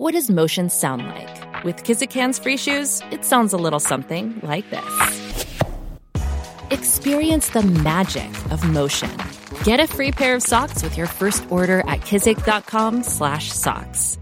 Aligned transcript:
What 0.00 0.12
does 0.12 0.30
motion 0.30 0.70
sound 0.70 1.06
like? 1.08 1.62
With 1.62 1.84
Kizikans 1.84 2.42
free 2.42 2.56
shoes, 2.56 3.02
it 3.10 3.22
sounds 3.22 3.52
a 3.52 3.58
little 3.58 3.80
something 3.80 4.40
like 4.42 4.64
this. 4.70 5.44
Experience 6.70 7.50
the 7.50 7.60
magic 7.60 8.30
of 8.50 8.66
motion. 8.66 9.10
Get 9.62 9.78
a 9.78 9.86
free 9.86 10.10
pair 10.10 10.34
of 10.34 10.42
socks 10.42 10.82
with 10.82 10.96
your 10.96 11.06
first 11.06 11.44
order 11.50 11.80
at 11.80 12.00
kizik.com/socks. 12.00 14.18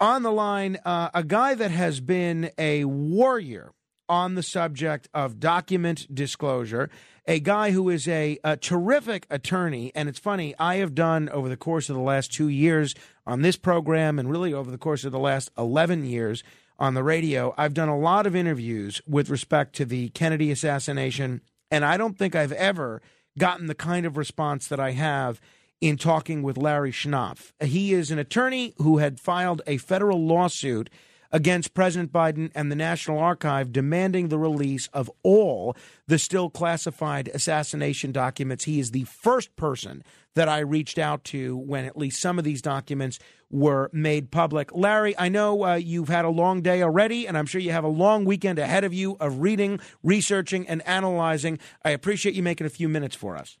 On 0.00 0.22
the 0.24 0.32
line, 0.32 0.78
uh, 0.84 1.10
a 1.14 1.22
guy 1.22 1.54
that 1.54 1.70
has 1.70 2.00
been 2.00 2.50
a 2.58 2.84
warrior 2.84 3.70
on 4.08 4.34
the 4.34 4.42
subject 4.42 5.08
of 5.12 5.40
document 5.40 6.12
disclosure, 6.12 6.90
a 7.26 7.40
guy 7.40 7.72
who 7.72 7.90
is 7.90 8.08
a, 8.08 8.38
a, 8.42 8.56
terrific 8.56 9.26
attorney. 9.28 9.92
And 9.94 10.08
it's 10.08 10.18
funny, 10.18 10.54
I 10.58 10.76
have 10.76 10.94
done 10.94 11.28
over 11.28 11.48
the 11.48 11.56
course 11.56 11.90
of 11.90 11.96
the 11.96 12.02
last 12.02 12.32
two 12.32 12.48
years 12.48 12.94
on 13.26 13.42
this 13.42 13.56
program 13.56 14.18
and 14.18 14.30
really 14.30 14.54
over 14.54 14.70
the 14.70 14.78
course 14.78 15.04
of 15.04 15.12
the 15.12 15.18
last 15.18 15.50
11 15.58 16.04
years 16.06 16.42
on 16.78 16.94
the 16.94 17.02
radio, 17.02 17.52
I've 17.58 17.74
done 17.74 17.88
a 17.88 17.98
lot 17.98 18.26
of 18.26 18.36
interviews 18.36 19.02
with 19.06 19.30
respect 19.30 19.74
to 19.76 19.84
the 19.84 20.08
Kennedy 20.10 20.50
assassination. 20.50 21.42
And 21.70 21.84
I 21.84 21.96
don't 21.96 22.16
think 22.16 22.34
I've 22.34 22.52
ever 22.52 23.02
gotten 23.36 23.66
the 23.66 23.74
kind 23.74 24.06
of 24.06 24.16
response 24.16 24.66
that 24.68 24.80
I 24.80 24.92
have 24.92 25.40
in 25.80 25.96
talking 25.96 26.42
with 26.42 26.56
Larry 26.56 26.92
Schnapf. 26.92 27.52
He 27.60 27.92
is 27.92 28.10
an 28.10 28.18
attorney 28.18 28.74
who 28.78 28.98
had 28.98 29.20
filed 29.20 29.62
a 29.66 29.76
federal 29.76 30.24
lawsuit 30.24 30.90
against 31.30 31.74
President 31.74 32.12
Biden 32.12 32.50
and 32.54 32.70
the 32.70 32.76
National 32.76 33.18
Archive 33.18 33.72
demanding 33.72 34.28
the 34.28 34.38
release 34.38 34.88
of 34.92 35.10
all 35.22 35.76
the 36.06 36.18
still 36.18 36.50
classified 36.50 37.28
assassination 37.34 38.12
documents. 38.12 38.64
He 38.64 38.80
is 38.80 38.90
the 38.90 39.04
first 39.04 39.54
person 39.56 40.02
that 40.34 40.48
I 40.48 40.60
reached 40.60 40.98
out 40.98 41.24
to 41.24 41.56
when 41.56 41.84
at 41.84 41.96
least 41.96 42.20
some 42.20 42.38
of 42.38 42.44
these 42.44 42.62
documents 42.62 43.18
were 43.50 43.90
made 43.92 44.30
public. 44.30 44.74
Larry, 44.74 45.18
I 45.18 45.28
know 45.28 45.64
uh, 45.64 45.74
you've 45.74 46.08
had 46.08 46.24
a 46.24 46.30
long 46.30 46.62
day 46.62 46.82
already, 46.82 47.26
and 47.26 47.36
I'm 47.36 47.46
sure 47.46 47.60
you 47.60 47.72
have 47.72 47.84
a 47.84 47.88
long 47.88 48.24
weekend 48.24 48.58
ahead 48.58 48.84
of 48.84 48.94
you 48.94 49.16
of 49.20 49.40
reading, 49.40 49.80
researching, 50.02 50.68
and 50.68 50.86
analyzing. 50.86 51.58
I 51.84 51.90
appreciate 51.90 52.34
you 52.34 52.42
making 52.42 52.66
a 52.66 52.70
few 52.70 52.88
minutes 52.88 53.16
for 53.16 53.36
us. 53.36 53.58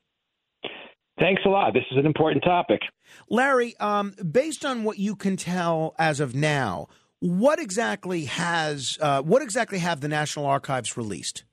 Thanks 1.18 1.42
a 1.44 1.48
lot. 1.48 1.74
This 1.74 1.82
is 1.90 1.98
an 1.98 2.06
important 2.06 2.44
topic. 2.44 2.80
Larry, 3.28 3.74
um, 3.80 4.14
based 4.30 4.64
on 4.64 4.84
what 4.84 4.98
you 4.98 5.16
can 5.16 5.36
tell 5.36 5.94
as 5.98 6.20
of 6.20 6.34
now, 6.34 6.86
what 7.20 7.58
exactly 7.58 8.26
has 8.26 8.98
uh, 9.00 9.22
what 9.22 9.42
exactly 9.42 9.78
have 9.78 10.00
the 10.00 10.08
National 10.08 10.46
Archives 10.46 10.96
released? 10.96 11.44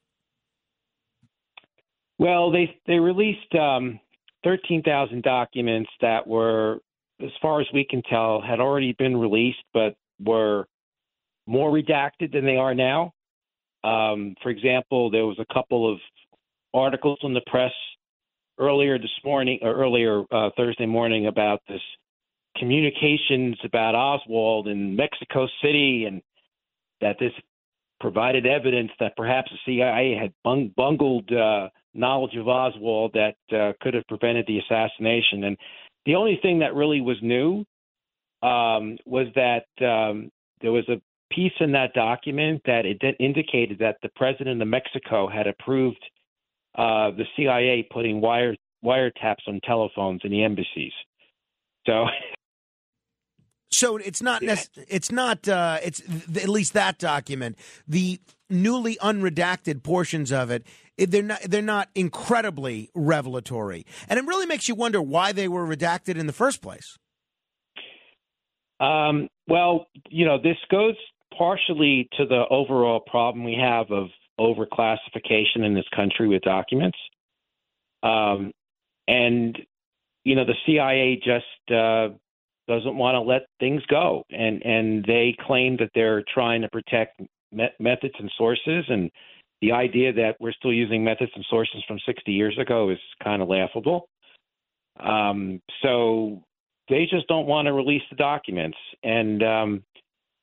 Well, 2.18 2.52
they 2.52 2.78
they 2.88 3.00
released 3.00 3.54
um, 3.56 4.00
thirteen 4.44 4.84
thousand 4.84 5.24
documents 5.24 5.90
that 6.02 6.28
were, 6.28 6.80
as 7.22 7.32
far 7.42 7.62
as 7.62 7.68
we 7.74 7.86
can 7.90 8.02
tell, 8.04 8.42
had 8.42 8.60
already 8.60 8.96
been 8.98 9.18
released, 9.18 9.64
but 9.74 9.96
were 10.20 10.66
more 11.48 11.72
redacted 11.72 12.32
than 12.32 12.46
they 12.46 12.58
are 12.58 12.74
now. 12.74 13.14
Um, 13.84 14.36
for 14.42 14.50
example, 14.50 15.12
there 15.12 15.26
was 15.26 15.38
a 15.40 15.54
couple 15.54 15.92
of 15.92 16.00
articles 16.74 17.20
in 17.24 17.34
the 17.34 17.42
press 17.48 17.74
earlier 18.58 18.98
this 18.98 19.12
morning 19.24 19.60
or 19.62 19.74
earlier 19.74 20.24
uh, 20.32 20.50
Thursday 20.58 20.86
morning 20.86 21.28
about 21.28 21.62
this 21.68 21.82
communications 22.58 23.58
about 23.64 23.96
Oswald 23.96 24.68
in 24.68 24.96
Mexico 24.96 25.48
City 25.62 26.06
and 26.06 26.22
that 27.02 27.18
this 27.20 27.32
provided 28.00 28.46
evidence 28.46 28.92
that 29.00 29.16
perhaps 29.16 29.52
the 29.52 29.58
CIA 29.66 30.18
had 30.20 30.34
bung- 30.44 30.72
bungled 30.76 31.32
uh, 31.32 31.70
knowledge 31.94 32.36
of 32.36 32.48
Oswald 32.48 33.14
that 33.14 33.36
uh, 33.56 33.74
could 33.82 33.94
have 33.94 34.08
prevented 34.08 34.46
the 34.48 34.60
assassination. 34.60 35.46
And 35.46 35.58
the 36.06 36.16
only 36.16 36.40
thing 36.42 36.60
that 36.60 36.76
really 36.76 37.02
was 37.02 37.18
new 37.22 37.66
um, 38.44 38.98
was 39.06 39.28
that 39.36 39.66
um, 39.86 40.30
there 40.62 40.72
was 40.72 40.88
a 40.90 41.02
piece 41.32 41.54
in 41.60 41.72
that 41.72 41.94
document 41.94 42.62
that 42.66 42.86
it 42.86 43.02
indicated 43.20 43.80
that 43.80 43.98
the 44.04 44.10
president 44.16 44.62
of 44.62 44.68
Mexico 44.68 45.28
had 45.28 45.48
approved 45.48 46.04
uh, 46.78 47.12
the 47.12 47.26
CIA 47.36 47.88
putting 47.92 48.22
wire 48.22 48.56
wiretaps 48.84 49.48
on 49.48 49.60
telephones 49.64 50.22
in 50.24 50.32
the 50.32 50.44
embassies. 50.44 50.94
So 51.88 52.06
So 53.78 53.98
it's 53.98 54.22
not 54.22 54.42
nec- 54.42 54.70
it's 54.88 55.12
not 55.12 55.48
uh, 55.48 55.80
it's 55.84 56.02
th- 56.02 56.44
at 56.44 56.50
least 56.50 56.74
that 56.74 56.98
document 56.98 57.58
the 57.88 58.20
newly 58.50 58.96
unredacted 58.98 59.84
portions 59.84 60.32
of 60.32 60.52
it 60.52 60.66
they're 60.98 61.24
not 61.24 61.42
they're 61.42 61.62
not 61.62 61.90
incredibly 61.96 62.90
revelatory 62.94 63.86
and 64.08 64.20
it 64.20 64.26
really 64.26 64.46
makes 64.46 64.70
you 64.70 64.76
wonder 64.76 65.02
why 65.02 65.32
they 65.32 65.48
were 65.48 65.66
redacted 65.68 66.18
in 66.18 66.28
the 66.28 66.34
first 66.34 66.62
place. 66.62 66.98
Um, 68.80 69.30
well, 69.48 69.88
you 70.10 70.26
know, 70.26 70.38
this 70.38 70.58
goes 70.70 70.96
partially 71.38 72.08
to 72.18 72.26
the 72.26 72.44
overall 72.50 73.00
problem 73.00 73.44
we 73.44 73.58
have 73.60 73.92
of 73.92 74.08
overclassification 74.40 75.66
in 75.66 75.74
this 75.74 75.86
country 75.96 76.28
with 76.28 76.42
documents. 76.42 76.98
Um, 78.04 78.52
and 79.08 79.58
you 80.24 80.36
know, 80.36 80.46
the 80.46 80.56
CIA 80.66 81.16
just 81.24 81.72
uh, 81.72 82.10
doesn't 82.68 82.98
want 82.98 83.16
to 83.16 83.22
let 83.22 83.44
things 83.60 83.82
go, 83.88 84.24
and 84.30 84.64
and 84.66 85.04
they 85.06 85.36
claim 85.46 85.78
that 85.78 85.92
they're 85.94 86.24
trying 86.34 86.62
to 86.62 86.70
protect 86.70 87.22
me- 87.52 87.70
methods 87.80 88.16
and 88.20 88.32
sources, 88.38 88.86
and 88.90 89.12
the 89.62 89.72
idea 89.72 90.14
that 90.14 90.36
we're 90.40 90.54
still 90.54 90.74
using 90.74 91.04
methods 91.04 91.32
and 91.36 91.46
sources 91.50 91.84
from 91.88 92.00
60 92.06 92.32
years 92.32 92.58
ago 92.60 92.90
is 92.90 93.00
kind 93.24 93.42
of 93.42 93.48
laughable. 93.48 94.08
Um, 95.00 95.62
so 95.82 96.44
they 96.90 97.06
just 97.10 97.28
don't 97.28 97.48
want 97.48 97.68
to 97.68 97.74
release 97.74 98.04
the 98.10 98.16
documents, 98.16 98.78
and 99.04 99.44
um, 99.44 99.84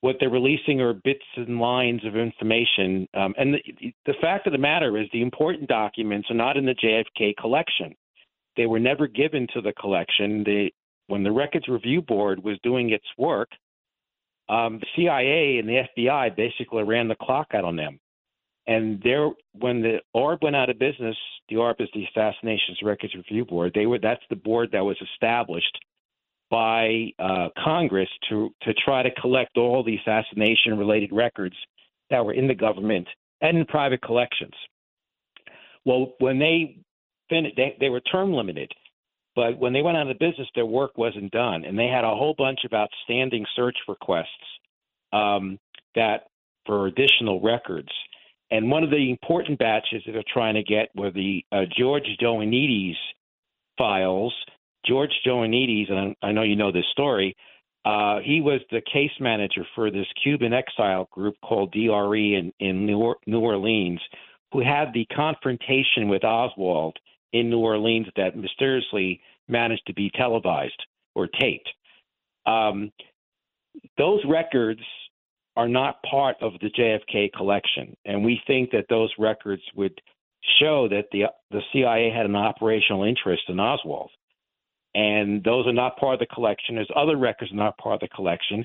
what 0.02 0.16
they're 0.18 0.30
releasing 0.30 0.80
are 0.80 0.92
bits 0.92 1.24
and 1.36 1.60
lines 1.60 2.04
of 2.04 2.16
information. 2.16 3.08
Um, 3.14 3.34
and 3.38 3.54
the, 3.54 3.94
the 4.04 4.14
fact 4.20 4.46
of 4.46 4.52
the 4.52 4.58
matter 4.58 4.98
is, 4.98 5.06
the 5.12 5.22
important 5.22 5.68
documents 5.68 6.28
are 6.30 6.34
not 6.34 6.56
in 6.56 6.66
the 6.66 6.74
JFK 6.74 7.36
collection. 7.36 7.94
They 8.56 8.66
were 8.66 8.80
never 8.80 9.06
given 9.06 9.46
to 9.54 9.60
the 9.60 9.72
collection. 9.72 10.42
They, 10.44 10.72
when 11.06 11.22
the 11.22 11.32
Records 11.32 11.68
Review 11.68 12.02
Board 12.02 12.42
was 12.42 12.58
doing 12.62 12.90
its 12.90 13.04
work, 13.18 13.48
um, 14.48 14.80
the 14.80 14.86
CIA 14.96 15.58
and 15.58 15.68
the 15.68 15.82
FBI 15.96 16.36
basically 16.36 16.82
ran 16.82 17.08
the 17.08 17.16
clock 17.16 17.48
out 17.54 17.64
on 17.64 17.76
them. 17.76 17.98
And 18.66 19.00
there, 19.02 19.30
when 19.52 19.82
the 19.82 20.00
ARB 20.14 20.42
went 20.42 20.56
out 20.56 20.70
of 20.70 20.78
business, 20.78 21.16
the 21.48 21.56
ARB 21.56 21.80
is 21.80 21.88
the 21.94 22.04
Assassinations 22.04 22.78
Records 22.82 23.14
Review 23.14 23.44
Board. 23.44 23.72
They 23.74 23.86
were 23.86 23.98
that's 23.98 24.22
the 24.30 24.36
board 24.36 24.70
that 24.72 24.84
was 24.84 24.96
established 25.12 25.78
by 26.50 27.12
uh, 27.18 27.48
Congress 27.64 28.08
to 28.28 28.50
to 28.62 28.74
try 28.74 29.02
to 29.02 29.10
collect 29.20 29.56
all 29.56 29.82
the 29.82 29.96
assassination 29.96 30.78
related 30.78 31.10
records 31.12 31.56
that 32.10 32.24
were 32.24 32.34
in 32.34 32.46
the 32.46 32.54
government 32.54 33.08
and 33.40 33.58
in 33.58 33.64
private 33.66 34.02
collections. 34.02 34.52
Well, 35.84 36.12
when 36.18 36.38
they 36.38 36.76
finished, 37.28 37.56
they, 37.56 37.76
they 37.80 37.88
were 37.88 38.00
term 38.00 38.32
limited. 38.32 38.70
But 39.34 39.58
when 39.58 39.72
they 39.72 39.82
went 39.82 39.96
out 39.96 40.10
of 40.10 40.18
business, 40.18 40.48
their 40.54 40.66
work 40.66 40.98
wasn't 40.98 41.32
done, 41.32 41.64
and 41.64 41.78
they 41.78 41.86
had 41.86 42.04
a 42.04 42.14
whole 42.14 42.34
bunch 42.36 42.60
of 42.64 42.72
outstanding 42.72 43.46
search 43.56 43.76
requests 43.88 44.28
um, 45.12 45.58
that 45.94 46.26
for 46.66 46.86
additional 46.86 47.40
records. 47.40 47.88
And 48.50 48.70
one 48.70 48.84
of 48.84 48.90
the 48.90 49.10
important 49.10 49.58
batches 49.58 50.02
that 50.04 50.12
they're 50.12 50.22
trying 50.30 50.54
to 50.54 50.62
get 50.62 50.90
were 50.94 51.10
the 51.10 51.44
uh, 51.50 51.62
George 51.76 52.06
Joannides 52.20 52.96
files. 53.78 54.34
George 54.84 55.12
Joannides, 55.26 55.90
and 55.90 56.14
I 56.22 56.32
know 56.32 56.42
you 56.42 56.56
know 56.56 56.72
this 56.72 56.84
story. 56.92 57.34
Uh, 57.84 58.20
he 58.22 58.40
was 58.40 58.60
the 58.70 58.82
case 58.92 59.10
manager 59.18 59.66
for 59.74 59.90
this 59.90 60.06
Cuban 60.22 60.52
exile 60.52 61.08
group 61.10 61.36
called 61.42 61.72
DRE 61.72 62.34
in, 62.34 62.52
in 62.60 62.86
New, 62.86 63.14
New 63.26 63.40
Orleans, 63.40 64.00
who 64.52 64.60
had 64.60 64.92
the 64.92 65.06
confrontation 65.06 66.08
with 66.08 66.22
Oswald 66.22 66.96
in 67.32 67.50
New 67.50 67.60
Orleans 67.60 68.06
that 68.16 68.36
mysteriously 68.36 69.20
managed 69.48 69.86
to 69.86 69.94
be 69.94 70.10
televised 70.14 70.80
or 71.14 71.26
taped. 71.26 71.68
Um, 72.46 72.92
those 73.96 74.20
records 74.26 74.80
are 75.56 75.68
not 75.68 76.02
part 76.02 76.36
of 76.40 76.52
the 76.60 76.70
JFK 76.70 77.32
collection, 77.32 77.96
and 78.04 78.24
we 78.24 78.40
think 78.46 78.70
that 78.70 78.86
those 78.88 79.10
records 79.18 79.62
would 79.74 79.98
show 80.60 80.88
that 80.88 81.06
the 81.12 81.24
the 81.50 81.60
CIA 81.72 82.10
had 82.10 82.26
an 82.26 82.36
operational 82.36 83.04
interest 83.04 83.42
in 83.48 83.60
Oswald, 83.60 84.10
and 84.94 85.44
those 85.44 85.66
are 85.66 85.72
not 85.72 85.98
part 85.98 86.14
of 86.14 86.20
the 86.20 86.34
collection. 86.34 86.74
There's 86.74 86.90
other 86.96 87.16
records 87.16 87.52
not 87.54 87.78
part 87.78 88.02
of 88.02 88.08
the 88.08 88.14
collection, 88.14 88.64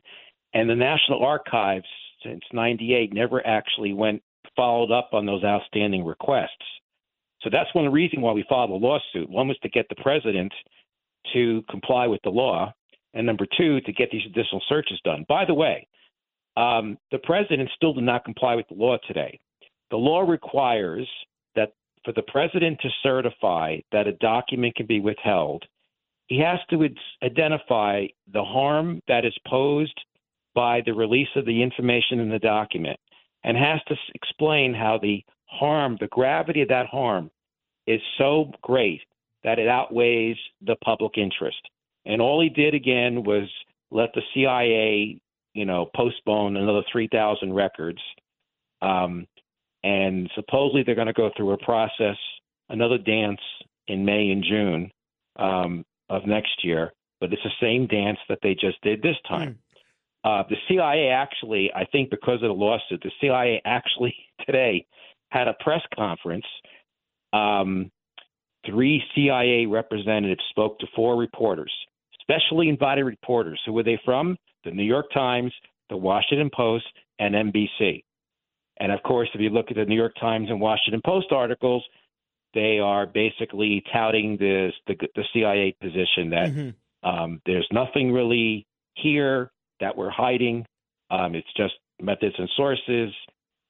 and 0.54 0.69
the 0.69 0.75
National 0.75 1.24
Archives 1.24 1.88
since 2.24 2.42
'98 2.54 3.14
never 3.14 3.46
actually 3.46 3.94
went 3.94 4.24
followed 4.56 4.92
up 4.92 5.10
on 5.14 5.25
those 5.25 5.44
outstanding 5.44 6.06
requests. 6.06 6.50
So 7.42 7.50
that's 7.51 7.74
one 7.74 7.92
reason 7.92 8.22
why 8.22 8.31
we 8.31 8.45
filed 8.50 8.72
a 8.72 8.74
lawsuit. 8.74 9.30
One 9.30 9.48
was 9.48 9.57
to 9.60 9.69
get 9.69 9.88
the 9.89 10.01
president 10.01 10.51
to 11.34 11.63
comply 11.69 12.07
with 12.07 12.22
the 12.24 12.30
law, 12.30 12.74
and 13.13 13.25
number 13.25 13.45
two, 13.57 13.81
to 13.81 13.94
get 13.94 14.10
these 14.12 14.25
additional 14.25 14.62
searches 14.68 15.00
done. 15.04 15.25
By 15.28 15.45
the 15.45 15.54
way, 15.54 15.88
um, 16.56 16.98
the 17.12 17.19
president 17.19 17.69
still 17.75 17.94
did 17.94 18.04
not 18.04 18.25
comply 18.25 18.56
with 18.56 18.68
the 18.68 18.75
law 18.75 18.98
today. 19.07 19.39
The 19.92 19.98
law 19.98 20.22
requires 20.22 21.07
that 21.56 21.74
for 22.04 22.13
the 22.13 22.24
president 22.24 22.80
to 22.81 22.89
certify 23.04 23.78
that 23.92 24.07
a 24.07 24.13
document 24.13 24.75
can 24.75 24.86
be 24.86 25.00
withheld, 25.00 25.63
he 26.28 26.40
has 26.40 26.60
to 26.69 26.90
identify 27.24 28.06
the 28.33 28.44
harm 28.44 29.01
that 29.07 29.25
is 29.25 29.36
posed 29.48 30.00
by 30.54 30.81
the 30.86 30.94
release 30.94 31.30
of 31.36 31.45
the 31.45 31.62
information 31.62 32.19
in 32.19 32.30
the 32.30 32.40
document 32.40 33.00
and 33.44 33.56
has 33.56 33.80
to 33.88 33.95
explain 34.13 34.74
how 34.74 34.98
the 34.98 35.24
harm, 35.48 35.98
the 36.00 36.08
gravity 36.08 36.62
of 36.62 36.70
that 36.70 36.88
harm, 36.88 37.32
is 37.86 38.02
so 38.18 38.52
great 38.62 39.02
that 39.44 39.60
it 39.60 39.68
outweighs 39.68 40.38
the 40.62 40.76
public 40.84 41.18
interest. 41.18 41.58
And 42.06 42.22
all 42.22 42.42
he 42.42 42.50
did 42.50 42.74
again 42.74 43.24
was 43.24 43.50
let 43.92 44.10
the 44.14 44.22
CIA, 44.34 45.20
you 45.54 45.66
know, 45.66 45.90
postpone 45.96 46.58
another 46.58 46.82
3,000 46.92 47.54
records. 47.54 48.00
Um, 48.82 49.26
and 49.84 50.30
supposedly 50.36 50.84
they're 50.84 50.96
going 50.96 51.08
to 51.08 51.14
go 51.14 51.32
through 51.36 51.52
a 51.52 51.58
process, 51.58 52.18
another 52.70 52.98
dance 52.98 53.40
in 53.88 54.06
May 54.06 54.32
and 54.32 54.44
June 54.44 54.92
um, 55.38 55.86
of 56.10 56.26
next 56.26 56.64
year. 56.64 56.94
But 57.20 57.34
it's 57.34 57.44
the 57.44 57.52
same 57.62 57.88
dance 57.88 58.20
that 58.30 58.40
they 58.44 58.54
just 58.54 58.82
did 58.82 59.02
this 59.02 59.16
time. 59.28 59.58
Mm. 59.58 59.58
Uh, 60.24 60.44
the 60.50 60.58
CIA 60.68 61.10
actually, 61.10 61.72
I 61.74 61.86
think, 61.86 62.10
because 62.10 62.42
of 62.44 62.50
the 62.50 62.54
lawsuit, 62.54 63.02
the 63.02 63.12
CIA 63.22 63.62
actually 63.66 64.16
today 64.46 64.86
had 65.30 65.48
a 65.48 65.56
press 65.60 65.82
conference. 65.96 66.46
Um, 67.34 67.92
three 68.66 69.02
CIA 69.16 69.66
representatives 69.66 70.42
spoke 70.50 70.80
to 70.80 70.88
four 70.96 71.18
reporters, 71.18 71.72
specially 72.22 72.70
invited 72.70 73.04
reporters. 73.04 73.60
Who 73.66 73.74
were 73.74 73.84
they 73.84 74.00
from? 74.04 74.38
The 74.64 74.72
New 74.72 74.84
York 74.84 75.08
Times, 75.14 75.54
the 75.90 75.98
Washington 75.98 76.50
Post, 76.54 76.86
and 77.20 77.36
NBC. 77.36 78.04
And 78.80 78.92
of 78.92 79.02
course, 79.04 79.30
if 79.34 79.42
you 79.42 79.50
look 79.50 79.68
at 79.70 79.76
the 79.76 79.86
New 79.86 79.96
York 79.96 80.14
Times 80.20 80.50
and 80.50 80.62
Washington 80.62 81.02
Post 81.04 81.28
articles, 81.32 81.84
they 82.54 82.80
are 82.80 83.06
basically 83.06 83.84
touting 83.92 84.38
this, 84.38 84.74
the, 84.88 84.96
the 85.16 85.24
CIA 85.34 85.76
position 85.82 86.30
that 86.30 86.48
mm-hmm. 86.50 87.08
um, 87.10 87.42
there's 87.46 87.68
nothing 87.72 88.12
really 88.12 88.66
here 88.96 89.52
that 89.80 89.96
we're 89.96 90.10
hiding. 90.10 90.66
Um, 91.10 91.36
it's 91.36 91.52
just 91.56 91.74
methods 92.02 92.36
and 92.38 92.50
sources 92.56 93.14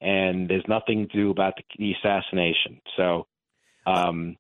and 0.02 0.50
there's 0.50 0.66
nothing 0.68 1.08
to 1.12 1.18
do 1.18 1.32
about 1.32 1.54
the, 1.78 1.94
assassination. 1.94 2.82
So, 2.96 3.28
um, 3.86 4.38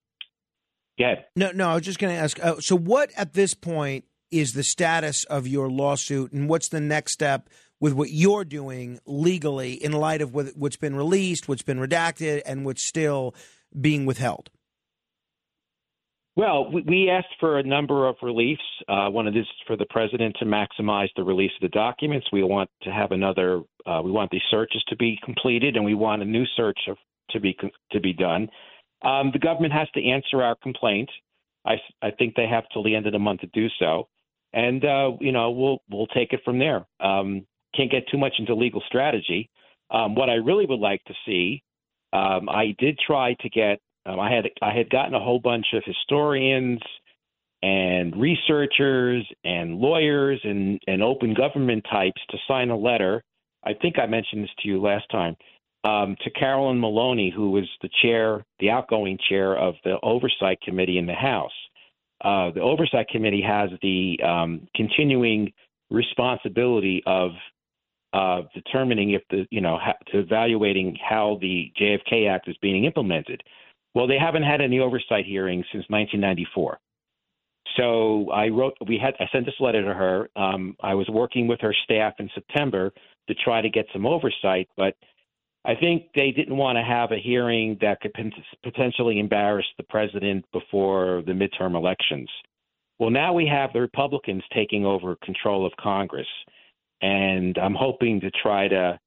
yeah. 0.97 1.15
No, 1.35 1.51
no, 1.51 1.69
I 1.69 1.75
was 1.75 1.83
just 1.83 1.99
going 1.99 2.15
to 2.15 2.21
ask. 2.21 2.43
Uh, 2.43 2.59
so, 2.59 2.75
what 2.75 3.11
at 3.17 3.33
this 3.33 3.53
point 3.53 4.05
is 4.31 4.53
the 4.53 4.63
status 4.63 5.23
of 5.25 5.47
your 5.47 5.69
lawsuit, 5.69 6.31
and 6.31 6.49
what's 6.49 6.69
the 6.69 6.81
next 6.81 7.13
step 7.13 7.49
with 7.79 7.93
what 7.93 8.09
you're 8.09 8.45
doing 8.45 8.99
legally 9.05 9.73
in 9.73 9.91
light 9.91 10.21
of 10.21 10.33
what's 10.33 10.75
been 10.75 10.95
released, 10.95 11.47
what's 11.47 11.61
been 11.61 11.79
redacted, 11.79 12.41
and 12.45 12.65
what's 12.65 12.83
still 12.83 13.35
being 13.79 14.05
withheld? 14.05 14.49
Well, 16.37 16.71
we 16.71 17.09
asked 17.09 17.33
for 17.39 17.57
a 17.57 17.63
number 17.63 18.07
of 18.07 18.15
reliefs. 18.21 18.61
Uh, 18.87 19.09
one 19.09 19.25
of 19.25 19.33
this 19.33 19.47
for 19.65 19.75
the 19.75 19.87
president 19.89 20.35
to 20.37 20.45
maximize 20.45 21.09
the 21.15 21.23
release 21.23 21.49
of 21.59 21.67
the 21.67 21.75
documents. 21.75 22.27
We 22.31 22.43
want 22.43 22.69
to 22.83 22.91
have 22.91 23.11
another. 23.11 23.63
Uh, 23.87 24.01
we 24.03 24.11
want 24.11 24.29
these 24.29 24.43
searches 24.51 24.83
to 24.89 24.95
be 24.95 25.17
completed, 25.25 25.75
and 25.75 25.83
we 25.83 25.95
want 25.95 26.21
a 26.21 26.25
new 26.25 26.45
search 26.55 26.77
of, 26.89 26.97
to 27.31 27.39
be 27.39 27.57
to 27.91 27.99
be 27.99 28.13
done. 28.13 28.49
Um, 29.01 29.31
the 29.33 29.39
government 29.39 29.73
has 29.73 29.89
to 29.95 30.07
answer 30.07 30.43
our 30.43 30.55
complaint. 30.61 31.09
I, 31.65 31.77
I 32.03 32.11
think 32.11 32.35
they 32.35 32.47
have 32.47 32.65
till 32.71 32.83
the 32.83 32.95
end 32.95 33.07
of 33.07 33.13
the 33.13 33.19
month 33.19 33.41
to 33.41 33.47
do 33.47 33.65
so, 33.79 34.07
and 34.53 34.85
uh, 34.85 35.13
you 35.19 35.31
know 35.31 35.49
we'll 35.49 35.79
we'll 35.89 36.05
take 36.05 36.33
it 36.33 36.41
from 36.45 36.59
there. 36.59 36.85
Um, 36.99 37.47
can't 37.75 37.89
get 37.89 38.07
too 38.11 38.19
much 38.19 38.33
into 38.37 38.53
legal 38.53 38.83
strategy. 38.85 39.49
Um, 39.89 40.13
what 40.13 40.29
I 40.29 40.35
really 40.35 40.67
would 40.67 40.79
like 40.79 41.03
to 41.05 41.15
see, 41.25 41.63
um, 42.13 42.47
I 42.47 42.75
did 42.77 42.99
try 42.99 43.33
to 43.39 43.49
get 43.49 43.79
um, 44.07 44.19
I 44.19 44.33
had 44.33 44.49
I 44.61 44.73
had 44.75 44.89
gotten 44.89 45.13
a 45.13 45.19
whole 45.19 45.39
bunch 45.39 45.67
of 45.73 45.83
historians 45.85 46.79
and 47.61 48.15
researchers 48.15 49.27
and 49.43 49.77
lawyers 49.77 50.39
and, 50.43 50.79
and 50.87 51.01
open 51.01 51.33
government 51.33 51.85
types 51.89 52.21
to 52.29 52.37
sign 52.47 52.69
a 52.69 52.77
letter. 52.77 53.23
I 53.65 53.73
think 53.73 53.97
I 53.99 54.05
mentioned 54.05 54.43
this 54.43 54.51
to 54.59 54.67
you 54.67 54.81
last 54.81 55.05
time 55.11 55.35
um, 55.83 56.15
to 56.23 56.29
Carolyn 56.31 56.79
Maloney, 56.79 57.31
who 57.35 57.51
was 57.51 57.67
the 57.81 57.89
chair, 58.01 58.45
the 58.59 58.69
outgoing 58.69 59.17
chair 59.29 59.57
of 59.57 59.75
the 59.83 59.97
Oversight 60.03 60.61
Committee 60.61 60.97
in 60.97 61.05
the 61.05 61.13
House. 61.13 61.51
Uh, 62.23 62.51
the 62.51 62.61
Oversight 62.61 63.07
Committee 63.09 63.43
has 63.45 63.69
the 63.81 64.19
um, 64.23 64.67
continuing 64.75 65.51
responsibility 65.89 67.03
of 67.05 67.31
uh, 68.13 68.41
determining 68.53 69.11
if 69.11 69.21
the 69.29 69.45
you 69.51 69.61
know 69.61 69.77
ha- 69.77 69.97
to 70.11 70.19
evaluating 70.19 70.97
how 71.07 71.37
the 71.41 71.71
JFK 71.79 72.29
Act 72.29 72.47
is 72.47 72.55
being 72.61 72.85
implemented. 72.85 73.41
Well, 73.93 74.07
they 74.07 74.17
haven't 74.19 74.43
had 74.43 74.61
any 74.61 74.79
oversight 74.79 75.25
hearings 75.25 75.65
since 75.71 75.85
1994. 75.89 76.79
So 77.75 78.29
I 78.31 78.47
wrote, 78.49 78.75
we 78.87 78.97
had, 78.97 79.13
I 79.19 79.27
sent 79.31 79.45
this 79.45 79.55
letter 79.59 79.83
to 79.83 79.93
her. 79.93 80.29
Um, 80.35 80.75
I 80.81 80.95
was 80.95 81.07
working 81.09 81.47
with 81.47 81.59
her 81.61 81.75
staff 81.83 82.13
in 82.19 82.29
September 82.33 82.91
to 83.27 83.35
try 83.35 83.61
to 83.61 83.69
get 83.69 83.85
some 83.93 84.05
oversight, 84.05 84.67
but 84.77 84.95
I 85.65 85.75
think 85.75 86.03
they 86.15 86.31
didn't 86.31 86.55
want 86.55 86.77
to 86.77 86.83
have 86.83 87.11
a 87.11 87.19
hearing 87.19 87.77
that 87.81 87.99
could 87.99 88.13
potentially 88.63 89.19
embarrass 89.19 89.65
the 89.77 89.83
president 89.83 90.45
before 90.53 91.23
the 91.25 91.33
midterm 91.33 91.75
elections. 91.75 92.29
Well, 92.99 93.09
now 93.09 93.33
we 93.33 93.45
have 93.47 93.73
the 93.73 93.81
Republicans 93.81 94.43
taking 94.53 94.85
over 94.85 95.17
control 95.17 95.65
of 95.65 95.73
Congress, 95.79 96.27
and 97.01 97.57
I'm 97.57 97.75
hoping 97.75 98.21
to 98.21 98.31
try 98.31 98.69
to 98.69 98.97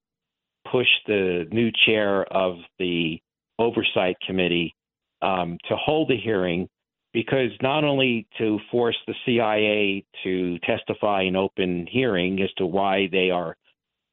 push 0.71 0.87
the 1.07 1.47
new 1.51 1.71
chair 1.87 2.25
of 2.33 2.57
the 2.79 3.21
Oversight 3.61 4.17
Committee 4.27 4.75
um, 5.23 5.59
to 5.69 5.77
hold 5.77 6.11
a 6.11 6.17
hearing 6.17 6.69
because 7.13 7.51
not 7.61 7.85
only 7.85 8.27
to 8.39 8.59
force 8.71 8.97
the 9.07 9.15
CIA 9.27 10.05
to 10.23 10.59
testify 10.61 11.23
in 11.23 11.37
open 11.37 11.87
hearing 11.91 12.41
as 12.43 12.51
to 12.57 12.67
why 12.67 13.09
they 13.11 13.31
are, 13.31 13.57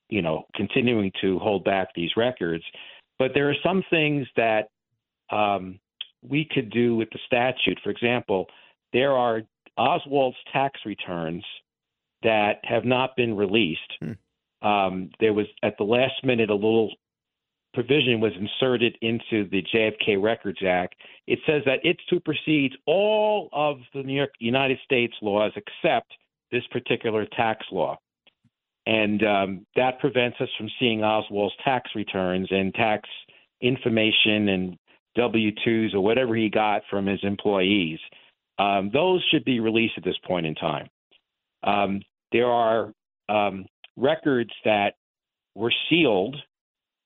you 0.10 0.22
know, 0.22 0.46
continuing 0.56 1.12
to 1.22 1.38
hold 1.40 1.64
back 1.64 1.90
these 1.96 2.12
records, 2.18 2.64
but 3.20 3.32
there 3.34 3.50
are 3.50 3.56
some 3.64 3.84
things 3.90 4.28
that 4.36 4.70
um, 5.32 5.80
we 6.28 6.48
could 6.52 6.70
do 6.72 6.96
with 6.96 7.10
the 7.12 7.20
statute. 7.26 7.80
For 7.84 7.90
example, 7.90 8.48
there 8.94 9.14
are 9.14 9.42
Oswald's 9.78 10.38
tax 10.52 10.80
returns 10.86 11.44
that 12.24 12.60
have 12.64 12.86
not 12.86 13.16
been 13.16 13.36
released. 13.36 13.94
Hmm. 14.00 14.68
Um, 14.68 15.10
there 15.20 15.34
was 15.34 15.46
at 15.62 15.78
the 15.78 15.84
last 15.84 16.24
minute 16.24 16.50
a 16.50 16.56
little 16.56 16.92
provision 17.77 18.19
was 18.19 18.31
inserted 18.39 18.97
into 19.03 19.47
the 19.51 19.62
JFK 19.71 20.19
Records 20.19 20.57
Act. 20.65 20.95
It 21.27 21.38
says 21.45 21.62
that 21.68 21.77
it 21.83 21.95
supersedes 22.09 22.74
all 22.88 23.50
of 23.53 23.77
the 23.94 24.01
New 24.01 24.15
York 24.15 24.31
United 24.39 24.79
States 24.83 25.13
laws 25.21 25.51
except 25.56 26.12
this 26.51 26.63
particular 26.71 27.27
tax 27.38 27.63
law. 27.71 28.00
And 28.88 29.24
um, 29.24 29.68
that 29.75 30.00
prevents 30.00 30.41
us 30.41 30.50
from 30.57 30.69
seeing 30.79 31.03
Oswald's 31.03 31.53
tax 31.63 31.91
returns 31.93 32.48
and 32.50 32.74
tax 32.74 33.07
information 33.62 34.50
and 34.50 34.77
W 35.15 35.51
2s 35.63 35.93
or 35.93 36.00
whatever 36.00 36.36
he 36.36 36.50
got 36.50 36.81
from 36.89 37.05
his 37.05 37.19
employees. 37.22 38.00
Um, 38.57 38.89
those 38.91 39.24
should 39.29 39.46
be 39.46 39.60
released 39.60 39.93
at 39.98 40.03
this 40.03 40.17
point 40.25 40.48
in 40.48 40.55
time. 40.55 40.88
Um, 41.62 42.01
there 42.31 42.48
are 42.48 42.91
um, 43.29 43.67
records 43.96 44.51
that 44.65 44.96
were 45.53 45.74
sealed 45.91 46.38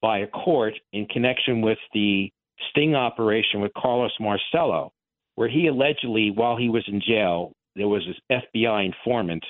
by 0.01 0.20
a 0.20 0.27
court 0.27 0.74
in 0.93 1.05
connection 1.08 1.62
with 1.62 1.77
the 1.93 2.31
sting 2.70 2.96
operation 2.96 3.62
with 3.62 3.74
Carlos 3.75 4.12
Marcello, 4.20 4.91
where 5.36 5.50
he 5.50 5.67
allegedly, 5.67 6.31
while 6.31 6.58
he 6.58 6.70
was 6.70 6.84
in 6.88 7.01
jail, 7.01 7.53
there 7.75 7.88
was 7.88 8.03
this 8.05 8.41
FBI 8.55 8.86
informant 8.86 9.43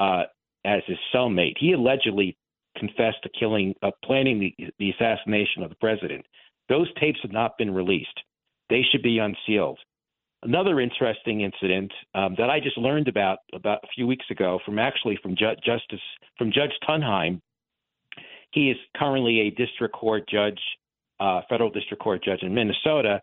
uh, 0.00 0.24
as 0.64 0.82
his 0.86 0.98
cellmate. 1.14 1.54
He 1.58 1.72
allegedly 1.72 2.36
confessed 2.76 3.22
to 3.22 3.30
killing, 3.38 3.74
uh, 3.82 3.90
planning 4.04 4.40
the, 4.40 4.68
the 4.78 4.90
assassination 4.90 5.62
of 5.62 5.70
the 5.70 5.76
president. 5.76 6.24
Those 6.68 6.88
tapes 7.00 7.20
have 7.22 7.32
not 7.32 7.56
been 7.58 7.72
released. 7.72 8.20
They 8.70 8.82
should 8.90 9.02
be 9.02 9.18
unsealed. 9.18 9.78
Another 10.42 10.80
interesting 10.80 11.40
incident 11.40 11.92
um, 12.14 12.34
that 12.36 12.50
I 12.50 12.60
just 12.60 12.76
learned 12.76 13.08
about 13.08 13.38
about 13.54 13.78
a 13.82 13.88
few 13.94 14.06
weeks 14.06 14.26
ago 14.30 14.58
from 14.64 14.78
actually 14.78 15.18
from 15.22 15.36
Ju- 15.36 15.56
Justice 15.64 16.04
from 16.36 16.52
Judge 16.52 16.72
Tunheim 16.86 17.40
he 18.54 18.70
is 18.70 18.76
currently 18.96 19.40
a 19.40 19.50
district 19.50 19.94
court 19.94 20.28
judge, 20.28 20.60
uh, 21.18 21.40
federal 21.48 21.70
district 21.70 22.02
court 22.02 22.22
judge 22.24 22.42
in 22.42 22.54
Minnesota. 22.54 23.20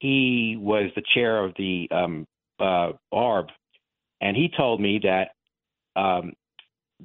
He 0.00 0.56
was 0.58 0.90
the 0.96 1.02
chair 1.14 1.42
of 1.44 1.54
the 1.56 1.88
um, 1.92 2.26
uh, 2.58 2.90
ARB, 3.12 3.46
and 4.20 4.36
he 4.36 4.50
told 4.56 4.80
me 4.80 5.00
that 5.04 5.28
um, 5.98 6.32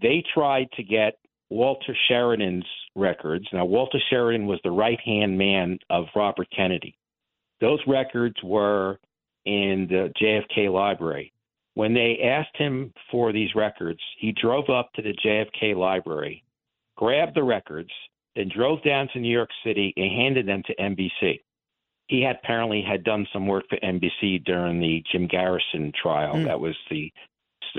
they 0.02 0.24
tried 0.34 0.68
to 0.78 0.84
get 0.84 1.20
Walter 1.52 1.96
Sheridan's 2.08 2.66
records. 2.96 3.46
Now, 3.54 3.66
Walter 3.66 4.00
Sheridan 4.10 4.48
was 4.48 4.60
the 4.64 4.72
right 4.72 5.00
hand 5.06 5.38
man 5.38 5.78
of 5.92 6.06
Robert 6.16 6.48
Kennedy. 6.56 6.98
Those 7.62 7.80
records 7.88 8.36
were 8.44 8.98
in 9.46 9.88
the 9.90 10.12
JFK 10.20 10.72
library. 10.74 11.34
When 11.76 11.94
they 11.94 12.20
asked 12.24 12.58
him 12.58 12.94
for 13.12 13.32
these 13.32 13.54
records, 13.56 14.00
he 14.20 14.32
drove 14.32 14.70
up 14.70 14.92
to 14.94 15.04
the 15.04 15.14
JFK 15.24 15.76
library 15.76 16.44
grabbed 17.00 17.34
the 17.36 17.44
records, 17.44 17.92
then 18.36 18.52
drove 18.54 18.84
down 18.84 19.08
to 19.14 19.20
New 19.20 19.32
York 19.32 19.50
City 19.66 19.94
and 19.96 20.12
handed 20.12 20.46
them 20.46 20.62
to 20.68 20.76
NBC. 20.76 21.40
He 22.08 22.22
had 22.22 22.38
apparently 22.44 22.84
had 22.86 23.06
done 23.06 23.26
some 23.32 23.48
work 23.48 23.64
for 23.70 23.78
NBC 23.78 24.44
during 24.44 24.82
the 24.82 25.02
Jim 25.10 25.28
Garrison 25.28 25.94
trial. 26.02 26.36
Mm. 26.36 26.46
That 26.46 26.60
was 26.60 26.76
the 26.90 27.12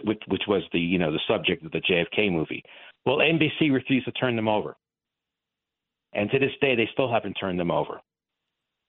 which, 0.05 0.23
which 0.29 0.43
was 0.49 0.62
the 0.73 0.79
you 0.79 0.99
know 0.99 1.12
the 1.12 1.21
subject 1.29 1.65
of 1.65 1.73
the 1.73 1.81
JFK 1.81 2.33
movie. 2.33 2.62
Well, 3.05 3.19
NBC 3.19 3.73
refused 3.73 4.07
to 4.07 4.12
turn 4.12 4.37
them 4.37 4.49
over. 4.49 4.77
And 6.12 6.31
to 6.31 6.39
this 6.39 6.53
day, 6.61 6.75
they 6.75 6.89
still 6.93 7.12
haven't 7.12 7.35
turned 7.35 7.61
them 7.61 7.71
over. 7.71 8.00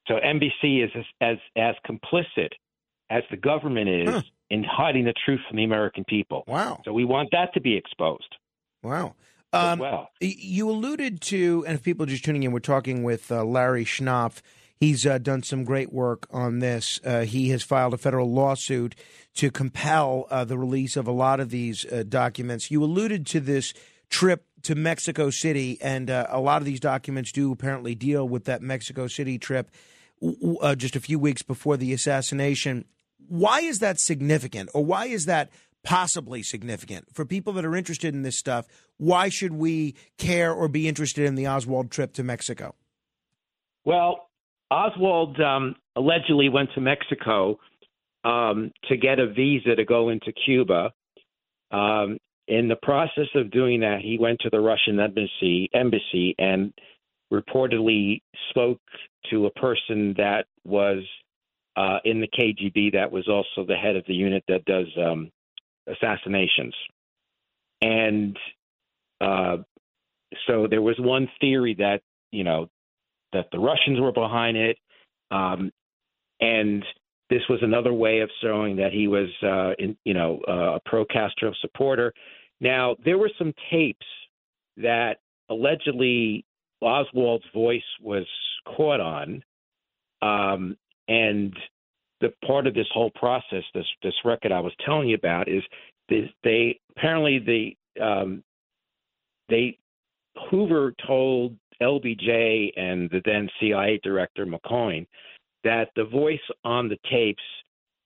So 0.08 0.16
NBC 0.16 0.84
is 0.84 0.92
as, 0.96 1.06
as, 1.22 1.38
as 1.56 1.76
complicit 1.88 2.50
as 3.10 3.24
the 3.30 3.38
government 3.38 3.90
is 3.90 4.10
huh. 4.10 4.22
in 4.50 4.64
hiding 4.64 5.06
the 5.06 5.14
truth 5.26 5.40
from 5.48 5.58
the 5.58 5.64
American 5.64 6.04
people. 6.04 6.44
Wow. 6.48 6.82
So 6.84 6.94
we 6.94 7.06
want 7.06 7.30
that 7.32 7.54
to 7.54 7.62
be 7.62 7.76
exposed. 7.76 8.36
Wow. 8.82 9.14
Um, 9.54 9.80
well. 9.80 10.12
You 10.20 10.70
alluded 10.70 11.22
to, 11.22 11.66
and 11.68 11.76
if 11.76 11.84
people 11.84 12.06
are 12.06 12.10
just 12.10 12.24
tuning 12.24 12.44
in, 12.44 12.52
we're 12.52 12.60
talking 12.60 13.04
with 13.04 13.32
uh, 13.32 13.44
Larry 13.44 13.86
Schnapf. 13.86 14.42
He's 14.80 15.06
uh, 15.06 15.20
done 15.20 15.44
some 15.44 15.64
great 15.64 15.94
work 15.94 16.26
on 16.32 16.60
this. 16.60 17.00
Uh, 17.06 17.22
he 17.22 17.50
has 17.50 17.62
filed 17.62 17.94
a 17.94 17.98
federal 17.98 18.32
lawsuit 18.32 18.96
to 19.36 19.52
compel 19.52 20.26
uh, 20.32 20.44
the 20.44 20.58
release 20.58 20.98
of 20.98 21.06
a 21.06 21.12
lot 21.12 21.40
of 21.40 21.50
these 21.52 21.86
uh, 21.86 22.04
documents. 22.08 22.72
You 22.72 22.84
alluded 22.84 23.28
to 23.28 23.40
this 23.40 23.74
trip 24.10 24.46
to 24.64 24.74
Mexico 24.74 25.30
City, 25.30 25.78
and 25.82 26.10
uh, 26.10 26.28
a 26.30 26.40
lot 26.40 26.62
of 26.62 26.66
these 26.66 26.80
documents 26.80 27.32
do 27.32 27.52
apparently 27.52 27.94
deal 27.94 28.28
with 28.28 28.46
that 28.46 28.62
Mexico 28.62 29.08
City 29.08 29.38
trip 29.38 29.70
just 30.78 30.96
a 30.96 31.00
few 31.00 31.20
weeks 31.20 31.42
before 31.42 31.78
the 31.78 31.94
assassination. 31.94 32.86
Why 33.28 33.62
is 33.62 33.80
that 33.80 34.00
significant, 34.00 34.70
or 34.74 34.84
why 34.84 35.06
is 35.06 35.26
that 35.26 35.50
possibly 35.84 36.44
significant 36.44 37.08
for 37.14 37.26
people 37.26 37.54
that 37.54 37.66
are 37.66 37.76
interested 37.76 38.14
in 38.14 38.22
this 38.22 38.38
stuff? 38.38 38.68
Why 38.98 39.30
should 39.30 39.54
we 39.54 39.96
care 40.18 40.54
or 40.54 40.68
be 40.68 40.88
interested 40.88 41.26
in 41.26 41.36
the 41.36 41.48
Oswald 41.48 41.92
trip 41.92 42.14
to 42.14 42.24
Mexico? 42.24 42.76
Well, 43.84 44.30
Oswald 44.70 45.40
um, 45.40 45.76
allegedly 45.96 46.50
went 46.50 46.70
to 46.76 46.82
Mexico 46.82 47.60
um, 48.24 48.72
to 48.90 48.98
get 48.98 49.20
a 49.20 49.28
visa 49.28 49.76
to 49.76 49.86
go 49.86 50.10
into 50.10 50.32
Cuba. 50.46 50.92
Um, 51.72 52.18
in 52.48 52.68
the 52.68 52.76
process 52.82 53.28
of 53.36 53.52
doing 53.52 53.82
that, 53.82 54.00
he 54.02 54.18
went 54.20 54.40
to 54.42 54.50
the 54.50 54.60
Russian 54.60 55.00
embassy, 55.00 55.70
embassy 55.74 56.36
and 56.38 56.74
reportedly 57.32 58.22
spoke 58.50 58.82
to 59.30 59.46
a 59.46 59.52
person 59.52 60.14
that 60.18 60.46
was 60.66 61.04
uh, 61.78 62.00
in 62.04 62.20
the 62.20 62.28
KGB 62.28 62.94
that 62.94 63.12
was 63.12 63.28
also 63.28 63.66
the 63.66 63.76
head 63.76 63.96
of 63.96 64.04
the 64.08 64.14
unit 64.14 64.44
that 64.48 64.66
does 64.66 64.88
um, 64.98 65.32
assassinations. 65.88 66.76
And 67.82 68.38
uh, 69.20 69.58
so 70.48 70.68
there 70.70 70.82
was 70.82 70.96
one 71.00 71.30
theory 71.40 71.76
that, 71.76 72.02
you 72.32 72.44
know, 72.44 72.70
that 73.34 73.48
the 73.52 73.60
Russians 73.60 74.00
were 74.00 74.12
behind 74.12 74.58
it. 74.58 74.78
Um, 75.32 75.72
and 76.40 76.84
this 77.30 77.42
was 77.50 77.60
another 77.62 77.94
way 77.94 78.20
of 78.20 78.30
showing 78.42 78.76
that 78.78 78.92
he 78.92 79.08
was, 79.08 79.30
uh, 79.44 79.72
in, 79.80 79.98
you 80.04 80.14
know, 80.14 80.42
uh, 80.48 80.76
a 80.76 80.80
pro 80.86 81.06
Castro 81.06 81.54
supporter. 81.62 82.14
Now, 82.60 82.96
there 83.04 83.18
were 83.18 83.32
some 83.38 83.54
tapes 83.72 84.06
that 84.78 85.20
allegedly 85.50 86.46
Oswald's 86.82 87.46
voice 87.54 87.82
was 88.02 88.26
caught 88.66 89.00
on. 89.00 89.44
Um, 90.22 90.78
and 91.08 91.56
the 92.22 92.32
part 92.46 92.68
of 92.68 92.74
this 92.74 92.88
whole 92.94 93.12
process, 93.12 93.64
this 93.74 93.86
this 94.04 94.14
record 94.24 94.52
I 94.52 94.60
was 94.60 94.74
telling 94.86 95.10
you 95.10 95.16
about, 95.16 95.48
is 95.50 95.64
they 96.44 96.80
apparently 96.96 97.40
the 97.40 98.04
um, 98.04 98.44
they 99.50 99.78
Hoover 100.50 100.94
told 101.06 101.56
LBJ 101.82 102.72
and 102.78 103.10
the 103.10 103.22
then 103.26 103.50
CIA 103.60 104.00
director 104.04 104.46
McCone 104.46 105.08
that 105.64 105.90
the 105.96 106.06
voice 106.06 106.40
on 106.64 106.88
the 106.88 106.98
tapes 107.10 107.44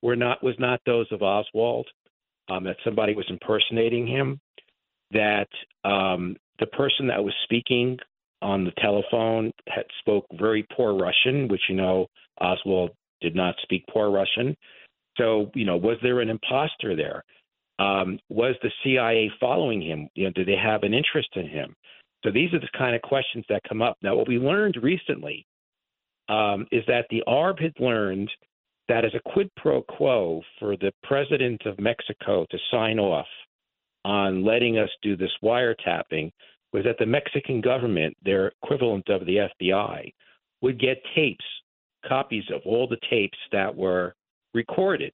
were 0.02 0.16
not 0.16 0.44
was 0.44 0.56
not 0.60 0.82
those 0.86 1.08
of 1.12 1.22
Oswald, 1.22 1.88
um, 2.50 2.64
that 2.64 2.78
somebody 2.84 3.14
was 3.16 3.26
impersonating 3.30 4.08
him, 4.08 4.40
that 5.12 5.48
um, 5.84 6.36
the 6.60 6.68
person 6.68 7.08
that 7.08 7.24
was 7.24 7.34
speaking 7.44 7.98
on 8.42 8.64
the 8.64 8.72
telephone 8.80 9.52
had 9.68 9.86
spoke 10.00 10.26
very 10.34 10.66
poor 10.76 10.94
Russian, 10.94 11.48
which 11.48 11.62
you 11.70 11.76
know 11.76 12.08
Oswald 12.40 12.92
did 13.26 13.36
not 13.36 13.56
speak 13.64 13.84
poor 13.92 14.10
Russian. 14.10 14.56
So 15.18 15.52
you 15.56 15.66
know, 15.66 15.78
was 15.78 15.98
there 16.02 16.22
an 16.22 16.30
imposter 16.30 16.96
there? 16.96 17.24
Um, 17.78 18.20
was 18.30 18.56
the 18.62 18.72
CIA 18.84 19.32
following 19.40 19.82
him? 19.82 20.08
You 20.16 20.26
know, 20.26 20.32
did 20.32 20.48
they 20.48 20.56
have 20.56 20.84
an 20.84 20.94
interest 20.94 21.30
in 21.36 21.48
him? 21.48 21.76
So 22.24 22.32
these 22.32 22.54
are 22.54 22.60
the 22.60 22.70
kind 22.78 22.96
of 22.96 23.02
questions 23.02 23.46
that 23.50 23.62
come 23.68 23.82
up. 23.82 23.98
Now, 24.02 24.16
what 24.16 24.28
we 24.28 24.38
learned 24.38 24.78
recently 24.82 25.46
um, 26.30 26.66
is 26.72 26.84
that 26.88 27.06
the 27.10 27.24
ARB 27.28 27.62
had 27.62 27.74
learned 27.80 28.32
that 28.88 29.06
as 29.06 29.12
a 29.14 29.32
quid 29.32 29.50
pro 29.58 29.82
quo 29.82 30.42
for 30.60 30.78
the 30.78 30.92
president 31.04 31.66
of 31.66 31.80
Mexico 31.80 32.46
to 32.50 32.58
sign 32.72 33.00
off 33.00 33.28
on 34.06 34.46
letting 34.46 34.78
us 34.78 34.90
do 35.02 35.18
this 35.18 35.32
wiretapping 35.44 36.32
was 36.72 36.84
that 36.84 36.98
the 37.00 37.06
Mexican 37.06 37.62
government, 37.62 38.16
their 38.24 38.52
equivalent 38.64 39.08
of 39.10 39.26
the 39.26 39.48
FBI, 39.62 40.12
would 40.62 40.80
get 40.80 41.02
tapes, 41.16 41.46
copies 42.08 42.44
of 42.54 42.62
all 42.66 42.88
the 42.88 42.98
tapes 43.10 43.38
that 43.52 43.76
were 43.76 44.16
recorded. 44.54 45.12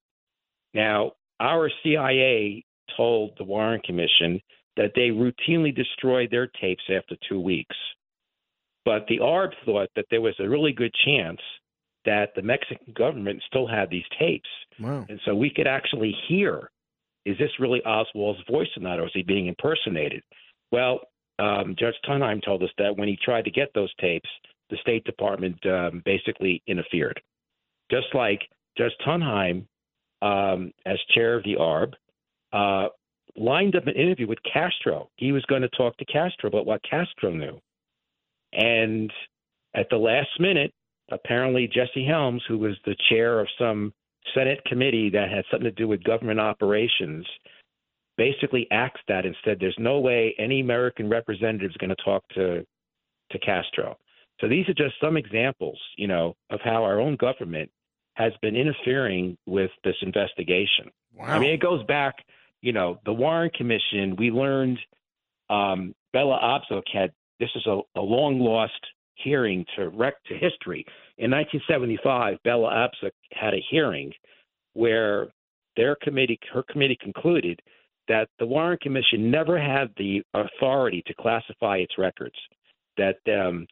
Now, 0.74 1.14
our 1.40 1.70
CIA 1.84 2.64
told 2.96 3.32
the 3.38 3.44
Warren 3.44 3.82
Commission 3.84 4.40
that 4.78 4.92
they 4.96 5.10
routinely 5.10 5.76
destroyed 5.76 6.30
their 6.32 6.48
tapes 6.48 6.84
after 6.90 7.16
two 7.28 7.40
weeks. 7.40 7.76
But 8.86 9.06
the 9.08 9.20
ARB 9.20 9.52
thought 9.66 9.90
that 9.96 10.06
there 10.10 10.22
was 10.22 10.36
a 10.40 10.50
really 10.50 10.72
good 10.72 10.94
chance 11.06 11.40
that 12.06 12.30
the 12.36 12.42
Mexican 12.42 12.94
government 12.94 13.44
still 13.46 13.68
had 13.68 13.90
these 13.90 14.06
tapes. 14.18 14.50
Wow. 14.80 15.06
And 15.08 15.20
so 15.26 15.36
we 15.36 15.52
could 15.52 15.68
actually 15.68 16.16
hear 16.28 16.72
is 17.26 17.38
this 17.38 17.52
really 17.60 17.82
Oswald's 17.86 18.42
voice 18.50 18.68
or 18.76 18.82
not, 18.82 19.00
or 19.00 19.06
is 19.06 19.12
he 19.14 19.22
being 19.22 19.48
impersonated? 19.48 20.24
Well, 20.72 21.02
um, 21.38 21.76
Judge 21.78 21.96
Tunheim 22.08 22.44
told 22.44 22.64
us 22.64 22.70
that 22.78 22.98
when 22.98 23.08
he 23.08 23.18
tried 23.24 23.46
to 23.46 23.52
get 23.52 23.70
those 23.76 23.94
tapes, 24.00 24.30
the 24.72 24.78
State 24.78 25.04
Department 25.04 25.64
um, 25.68 26.02
basically 26.06 26.64
interfered. 26.66 27.22
Just 27.92 28.08
like 28.14 28.42
Judge 28.78 28.94
Tunheim, 29.06 29.66
um, 30.22 30.72
as 30.86 30.98
chair 31.14 31.36
of 31.36 31.44
the 31.44 31.56
ARB, 31.56 31.94
uh, 32.54 32.90
lined 33.36 33.76
up 33.76 33.88
an 33.88 33.96
interview 33.96 34.28
with 34.28 34.40
Castro. 34.52 35.10
He 35.18 35.32
was 35.32 35.46
going 35.46 35.62
to 35.62 35.70
talk 35.70 35.96
to 35.98 36.06
Castro 36.06 36.48
about 36.50 36.66
what 36.66 36.82
Castro 36.90 37.32
knew. 37.32 37.60
And 38.54 39.12
at 39.76 39.88
the 39.90 39.98
last 39.98 40.30
minute, 40.40 40.74
apparently 41.12 41.68
Jesse 41.68 42.06
Helms, 42.06 42.44
who 42.48 42.58
was 42.58 42.76
the 42.86 42.96
chair 43.10 43.40
of 43.40 43.48
some 43.58 43.94
Senate 44.34 44.62
committee 44.66 45.10
that 45.10 45.30
had 45.30 45.46
something 45.50 45.70
to 45.70 45.72
do 45.72 45.88
with 45.88 46.04
government 46.04 46.40
operations, 46.40 47.26
basically 48.18 48.68
axed 48.72 49.04
that 49.08 49.26
and 49.26 49.36
said 49.44 49.58
there's 49.60 49.76
no 49.80 50.00
way 50.00 50.36
any 50.38 50.62
American 50.62 51.10
representative 51.10 51.72
is 51.72 51.78
going 51.78 51.90
to 51.90 52.04
talk 52.04 52.24
to 52.36 52.66
to 53.32 53.40
Castro. 53.40 53.98
So 54.42 54.48
these 54.48 54.68
are 54.68 54.74
just 54.74 54.96
some 55.00 55.18
examples, 55.18 55.80
you 55.98 56.08
know, 56.08 56.36
of 56.50 56.60
how 56.64 56.84
our 56.84 57.00
own 57.00 57.16
government 57.16 57.72
has 58.16 58.34
been 58.42 58.56
interfering 58.56 59.38
with 59.46 59.72
this 59.84 59.96
investigation. 60.02 60.92
Wow. 61.16 61.28
I 61.28 61.40
mean, 61.40 61.52
it 61.54 61.62
goes 61.62 61.84
back 61.86 62.16
you 62.62 62.74
know, 62.74 63.00
the 63.06 63.14
Warren 63.14 63.50
Commission, 63.56 64.16
we 64.18 64.32
learned 64.32 64.80
um, 65.50 65.94
Bella 66.14 66.40
Abzug 66.42 66.84
had 66.94 67.12
this 67.40 67.50
is 67.56 67.66
a, 67.66 67.80
a 67.96 68.02
long 68.02 68.40
lost 68.40 68.80
hearing 69.16 69.66
to 69.76 69.90
wreck 69.90 70.14
to 70.28 70.36
history. 70.36 70.86
In 71.18 71.32
1975, 71.32 72.38
Bella 72.44 72.70
Abzug 72.70 73.12
had 73.34 73.54
a 73.54 73.64
hearing 73.70 74.12
where 74.74 75.28
their 75.76 75.96
committee, 76.04 76.40
her 76.54 76.64
committee, 76.70 76.98
concluded 77.02 77.60
that 78.08 78.30
the 78.40 78.46
Warren 78.46 78.78
Commission 78.82 79.32
never 79.32 79.60
had 79.60 79.90
the 79.98 80.22
authority 80.34 81.04
to 81.08 81.14
classify 81.16 81.78
its 81.78 81.98
records. 81.98 82.36
That 82.98 83.18
um, 83.28 83.66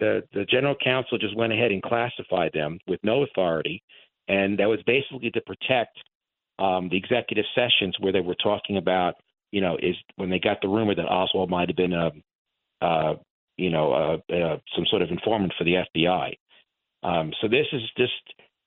the 0.00 0.22
the 0.32 0.44
general 0.44 0.74
counsel 0.82 1.18
just 1.18 1.36
went 1.36 1.52
ahead 1.52 1.72
and 1.72 1.82
classified 1.82 2.52
them 2.52 2.78
with 2.86 3.00
no 3.02 3.22
authority, 3.22 3.82
and 4.28 4.58
that 4.58 4.68
was 4.68 4.80
basically 4.86 5.30
to 5.30 5.40
protect 5.42 5.98
um, 6.58 6.88
the 6.88 6.96
executive 6.96 7.44
sessions 7.54 7.96
where 8.00 8.12
they 8.12 8.20
were 8.20 8.36
talking 8.36 8.76
about, 8.76 9.14
you 9.50 9.60
know, 9.60 9.76
is 9.80 9.96
when 10.16 10.30
they 10.30 10.38
got 10.38 10.58
the 10.62 10.68
rumor 10.68 10.94
that 10.94 11.06
Oswald 11.06 11.50
might 11.50 11.68
have 11.68 11.76
been 11.76 11.92
a, 11.92 12.10
uh, 12.80 13.14
you 13.56 13.70
know, 13.70 13.92
uh, 13.92 14.32
uh, 14.32 14.58
some 14.74 14.86
sort 14.86 15.02
of 15.02 15.10
informant 15.10 15.52
for 15.56 15.64
the 15.64 15.84
FBI. 15.96 16.34
Um, 17.02 17.32
so 17.40 17.48
this 17.48 17.66
is 17.72 17.82
just, 17.96 18.12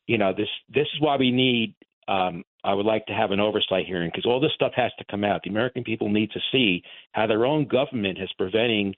you 0.06 0.18
know, 0.18 0.34
this 0.34 0.50
this 0.70 0.88
is 0.94 1.02
why 1.02 1.18
we 1.18 1.32
need. 1.32 1.76
Um, 2.08 2.44
I 2.64 2.74
would 2.74 2.86
like 2.86 3.06
to 3.08 3.14
have 3.14 3.32
an 3.32 3.42
oversight 3.42 3.86
hearing 3.86 4.10
because 4.10 4.26
all 4.26 4.40
this 4.40 4.54
stuff 4.56 4.72
has 4.76 4.92
to 4.98 5.06
come 5.12 5.26
out. 5.26 5.42
The 5.44 5.50
American 5.50 5.84
people 5.84 6.10
need 6.10 6.32
to 6.32 6.40
see 6.52 6.84
how 7.12 7.28
their 7.28 7.46
own 7.46 7.66
government 7.66 8.18
is 8.18 8.32
preventing 8.38 8.96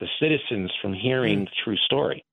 the 0.00 0.08
citizens 0.20 0.70
from 0.80 0.92
hearing 0.92 1.44
the 1.44 1.50
true 1.64 1.76
story. 1.76 2.24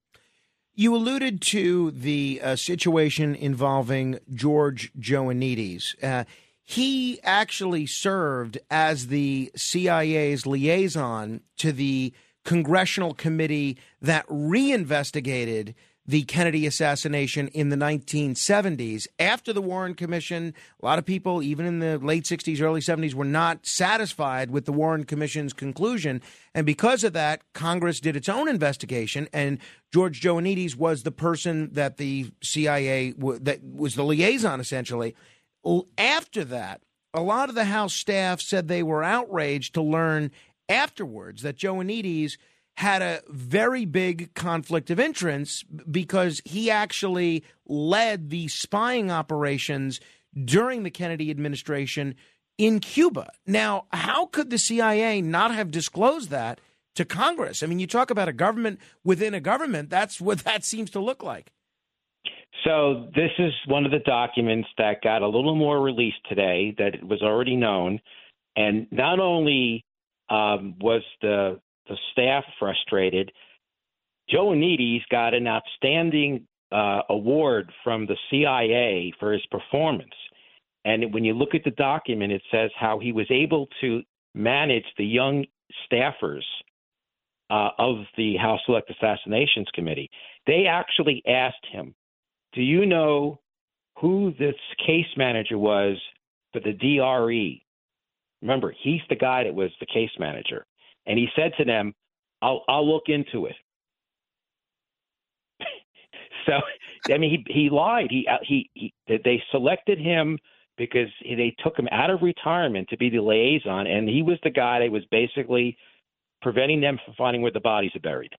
You 0.75 0.95
alluded 0.95 1.41
to 1.41 1.91
the 1.91 2.41
uh, 2.43 2.55
situation 2.55 3.35
involving 3.35 4.19
George 4.33 4.91
Joannides. 4.99 5.95
Uh, 6.03 6.23
he 6.63 7.19
actually 7.23 7.85
served 7.85 8.57
as 8.71 9.07
the 9.07 9.51
CIA's 9.55 10.47
liaison 10.47 11.41
to 11.57 11.71
the 11.71 12.13
congressional 12.43 13.13
committee 13.13 13.77
that 14.01 14.25
reinvestigated 14.27 15.75
the 16.05 16.23
Kennedy 16.23 16.65
assassination 16.65 17.47
in 17.49 17.69
the 17.69 17.77
1970s. 17.77 19.07
After 19.19 19.53
the 19.53 19.61
Warren 19.61 19.95
Commission, 19.95 20.53
a 20.81 20.85
lot 20.85 20.99
of 20.99 21.05
people, 21.05 21.41
even 21.41 21.65
in 21.65 21.79
the 21.79 21.97
late 21.97 22.25
60s, 22.25 22.61
early 22.61 22.81
70s, 22.81 23.13
were 23.13 23.23
not 23.23 23.65
satisfied 23.65 24.51
with 24.51 24.65
the 24.65 24.73
Warren 24.73 25.05
Commission's 25.05 25.53
conclusion. 25.53 26.21
And 26.53 26.65
because 26.65 27.05
of 27.05 27.13
that, 27.13 27.41
Congress 27.53 28.01
did 28.01 28.17
its 28.17 28.27
own 28.27 28.49
investigation, 28.49 29.29
and 29.31 29.59
George 29.93 30.19
Joannides 30.19 30.75
was 30.75 31.03
the 31.03 31.11
person 31.11 31.69
that 31.73 31.97
the 31.97 32.31
CIA, 32.41 33.13
that 33.41 33.63
was 33.63 33.95
the 33.95 34.03
liaison 34.03 34.59
essentially. 34.59 35.15
After 35.97 36.43
that, 36.43 36.81
a 37.13 37.21
lot 37.21 37.47
of 37.47 37.55
the 37.55 37.65
House 37.65 37.93
staff 37.93 38.41
said 38.41 38.67
they 38.67 38.83
were 38.83 39.03
outraged 39.03 39.73
to 39.75 39.81
learn 39.81 40.31
afterwards 40.67 41.43
that 41.43 41.55
Joannides– 41.55 42.37
had 42.77 43.01
a 43.01 43.21
very 43.29 43.85
big 43.85 44.33
conflict 44.33 44.89
of 44.89 44.99
interest 44.99 45.65
because 45.91 46.41
he 46.45 46.71
actually 46.71 47.43
led 47.67 48.29
the 48.29 48.47
spying 48.47 49.11
operations 49.11 49.99
during 50.43 50.83
the 50.83 50.89
Kennedy 50.89 51.29
administration 51.29 52.15
in 52.57 52.79
Cuba. 52.79 53.29
Now, 53.45 53.85
how 53.91 54.25
could 54.25 54.49
the 54.49 54.57
CIA 54.57 55.21
not 55.21 55.53
have 55.53 55.71
disclosed 55.71 56.29
that 56.29 56.59
to 56.95 57.05
Congress? 57.05 57.61
I 57.61 57.67
mean, 57.67 57.79
you 57.79 57.87
talk 57.87 58.09
about 58.09 58.27
a 58.27 58.33
government 58.33 58.79
within 59.03 59.33
a 59.33 59.39
government, 59.39 59.89
that's 59.89 60.19
what 60.19 60.39
that 60.39 60.63
seems 60.63 60.89
to 60.91 60.99
look 60.99 61.23
like. 61.23 61.51
So, 62.63 63.09
this 63.13 63.31
is 63.39 63.51
one 63.67 63.85
of 63.85 63.91
the 63.91 63.99
documents 63.99 64.69
that 64.77 65.01
got 65.01 65.21
a 65.21 65.27
little 65.27 65.55
more 65.55 65.81
released 65.81 66.25
today 66.29 66.73
that 66.77 67.03
was 67.03 67.21
already 67.21 67.57
known. 67.57 67.99
And 68.55 68.87
not 68.89 69.19
only 69.19 69.83
um, 70.29 70.75
was 70.79 71.01
the 71.21 71.59
the 71.87 71.97
staff 72.11 72.43
frustrated. 72.59 73.31
Joannides 74.31 75.03
got 75.09 75.33
an 75.33 75.47
outstanding 75.47 76.47
uh, 76.71 77.01
award 77.09 77.71
from 77.83 78.05
the 78.05 78.17
CIA 78.29 79.13
for 79.19 79.33
his 79.33 79.45
performance. 79.51 80.13
And 80.85 81.13
when 81.13 81.23
you 81.23 81.33
look 81.33 81.55
at 81.55 81.63
the 81.63 81.71
document, 81.71 82.31
it 82.31 82.41
says 82.51 82.71
how 82.77 82.99
he 82.99 83.11
was 83.11 83.27
able 83.29 83.67
to 83.81 84.01
manage 84.33 84.85
the 84.97 85.05
young 85.05 85.45
staffers 85.85 86.43
uh, 87.49 87.69
of 87.77 87.97
the 88.17 88.35
House 88.37 88.59
Select 88.65 88.89
Assassinations 88.89 89.67
Committee. 89.73 90.09
They 90.47 90.65
actually 90.67 91.21
asked 91.27 91.65
him, 91.71 91.93
Do 92.53 92.61
you 92.61 92.85
know 92.85 93.39
who 93.99 94.33
this 94.39 94.55
case 94.85 95.05
manager 95.15 95.57
was 95.57 95.97
for 96.51 96.59
the 96.59 96.73
DRE? 96.73 97.63
Remember, 98.41 98.73
he's 98.83 99.01
the 99.09 99.15
guy 99.15 99.43
that 99.43 99.53
was 99.53 99.71
the 99.79 99.85
case 99.85 100.11
manager 100.19 100.65
and 101.05 101.17
he 101.17 101.27
said 101.35 101.51
to 101.57 101.65
them, 101.65 101.93
"I'll 102.41 102.63
I'll 102.67 102.89
look 102.89 103.03
into 103.07 103.45
it." 103.45 103.55
so, 106.45 106.53
I 107.13 107.17
mean, 107.17 107.45
he 107.47 107.53
he 107.53 107.69
lied. 107.69 108.07
He 108.09 108.27
uh, 108.29 108.37
he 108.47 108.69
he 108.73 108.93
they 109.07 109.41
selected 109.51 109.99
him 109.99 110.37
because 110.77 111.09
they 111.23 111.55
took 111.63 111.77
him 111.77 111.87
out 111.91 112.09
of 112.09 112.21
retirement 112.21 112.89
to 112.89 112.97
be 112.97 113.09
the 113.09 113.21
liaison, 113.21 113.87
and 113.87 114.07
he 114.09 114.23
was 114.23 114.37
the 114.43 114.49
guy 114.49 114.79
that 114.79 114.91
was 114.91 115.03
basically 115.11 115.77
preventing 116.41 116.81
them 116.81 116.99
from 117.05 117.13
finding 117.17 117.41
where 117.41 117.51
the 117.51 117.59
bodies 117.59 117.91
are 117.95 117.99
buried. 117.99 118.31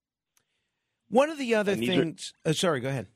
One 1.09 1.31
of 1.31 1.39
the 1.39 1.55
other 1.55 1.77
things. 1.77 2.33
Are, 2.45 2.51
uh, 2.51 2.53
sorry, 2.53 2.81
go 2.81 2.89
ahead. 2.89 3.07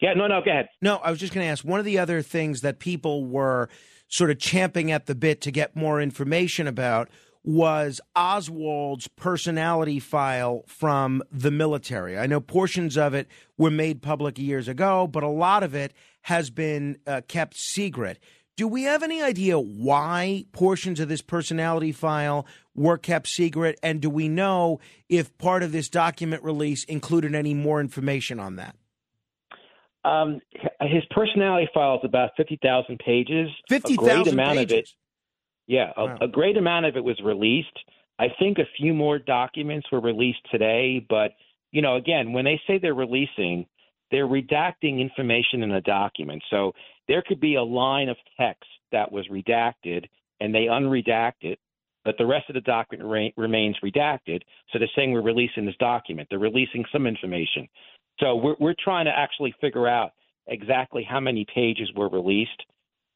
Yeah, 0.00 0.14
no, 0.14 0.26
no, 0.26 0.40
go 0.42 0.50
ahead. 0.50 0.68
No, 0.80 0.96
I 0.96 1.10
was 1.10 1.20
just 1.20 1.34
going 1.34 1.44
to 1.44 1.50
ask. 1.50 1.64
One 1.64 1.78
of 1.78 1.84
the 1.84 1.98
other 1.98 2.22
things 2.22 2.62
that 2.62 2.78
people 2.78 3.26
were 3.26 3.68
sort 4.08 4.30
of 4.30 4.38
champing 4.38 4.90
at 4.90 5.06
the 5.06 5.14
bit 5.14 5.40
to 5.42 5.50
get 5.50 5.76
more 5.76 6.00
information 6.00 6.66
about 6.66 7.08
was 7.42 8.00
Oswald's 8.14 9.08
personality 9.08 9.98
file 9.98 10.64
from 10.66 11.22
the 11.32 11.50
military. 11.50 12.18
I 12.18 12.26
know 12.26 12.40
portions 12.40 12.96
of 12.96 13.14
it 13.14 13.28
were 13.56 13.70
made 13.70 14.02
public 14.02 14.38
years 14.38 14.68
ago, 14.68 15.06
but 15.06 15.22
a 15.22 15.28
lot 15.28 15.62
of 15.62 15.74
it 15.74 15.94
has 16.22 16.50
been 16.50 16.98
uh, 17.06 17.22
kept 17.28 17.56
secret. 17.56 18.18
Do 18.56 18.68
we 18.68 18.82
have 18.82 19.02
any 19.02 19.22
idea 19.22 19.58
why 19.58 20.44
portions 20.52 21.00
of 21.00 21.08
this 21.08 21.22
personality 21.22 21.92
file 21.92 22.46
were 22.74 22.98
kept 22.98 23.26
secret? 23.26 23.78
And 23.82 24.02
do 24.02 24.10
we 24.10 24.28
know 24.28 24.80
if 25.08 25.36
part 25.38 25.62
of 25.62 25.72
this 25.72 25.88
document 25.88 26.42
release 26.42 26.84
included 26.84 27.34
any 27.34 27.54
more 27.54 27.80
information 27.80 28.38
on 28.38 28.56
that? 28.56 28.76
Um, 30.04 30.40
his 30.82 31.04
personality 31.10 31.68
file 31.72 31.96
is 31.96 32.00
about 32.04 32.30
50,000 32.36 32.98
pages. 32.98 33.48
50,000 33.68 34.36
pages? 34.36 34.94
Yeah, 35.70 35.92
a, 35.96 36.04
wow. 36.04 36.18
a 36.20 36.26
great 36.26 36.56
amount 36.56 36.86
of 36.86 36.96
it 36.96 37.04
was 37.04 37.20
released. 37.24 37.78
I 38.18 38.26
think 38.40 38.58
a 38.58 38.66
few 38.76 38.92
more 38.92 39.20
documents 39.20 39.86
were 39.92 40.00
released 40.00 40.40
today, 40.50 41.06
but 41.08 41.30
you 41.70 41.80
know, 41.80 41.94
again, 41.94 42.32
when 42.32 42.44
they 42.44 42.60
say 42.66 42.78
they're 42.78 42.92
releasing, 42.92 43.66
they're 44.10 44.26
redacting 44.26 44.98
information 44.98 45.62
in 45.62 45.70
a 45.70 45.80
document. 45.80 46.42
So 46.50 46.72
there 47.06 47.22
could 47.24 47.38
be 47.38 47.54
a 47.54 47.62
line 47.62 48.08
of 48.08 48.16
text 48.36 48.68
that 48.90 49.12
was 49.12 49.28
redacted 49.28 50.06
and 50.40 50.52
they 50.52 50.64
unredact 50.64 51.42
it, 51.42 51.60
but 52.04 52.16
the 52.18 52.26
rest 52.26 52.50
of 52.50 52.54
the 52.54 52.62
document 52.62 53.08
re- 53.08 53.34
remains 53.36 53.76
redacted. 53.84 54.42
So 54.72 54.80
they're 54.80 54.90
saying 54.96 55.12
we're 55.12 55.22
releasing 55.22 55.66
this 55.66 55.76
document. 55.78 56.26
They're 56.30 56.40
releasing 56.40 56.84
some 56.90 57.06
information. 57.06 57.68
So 58.18 58.34
we're, 58.34 58.56
we're 58.58 58.74
trying 58.82 59.04
to 59.04 59.16
actually 59.16 59.54
figure 59.60 59.86
out 59.86 60.10
exactly 60.48 61.06
how 61.08 61.20
many 61.20 61.46
pages 61.54 61.92
were 61.94 62.08
released 62.08 62.64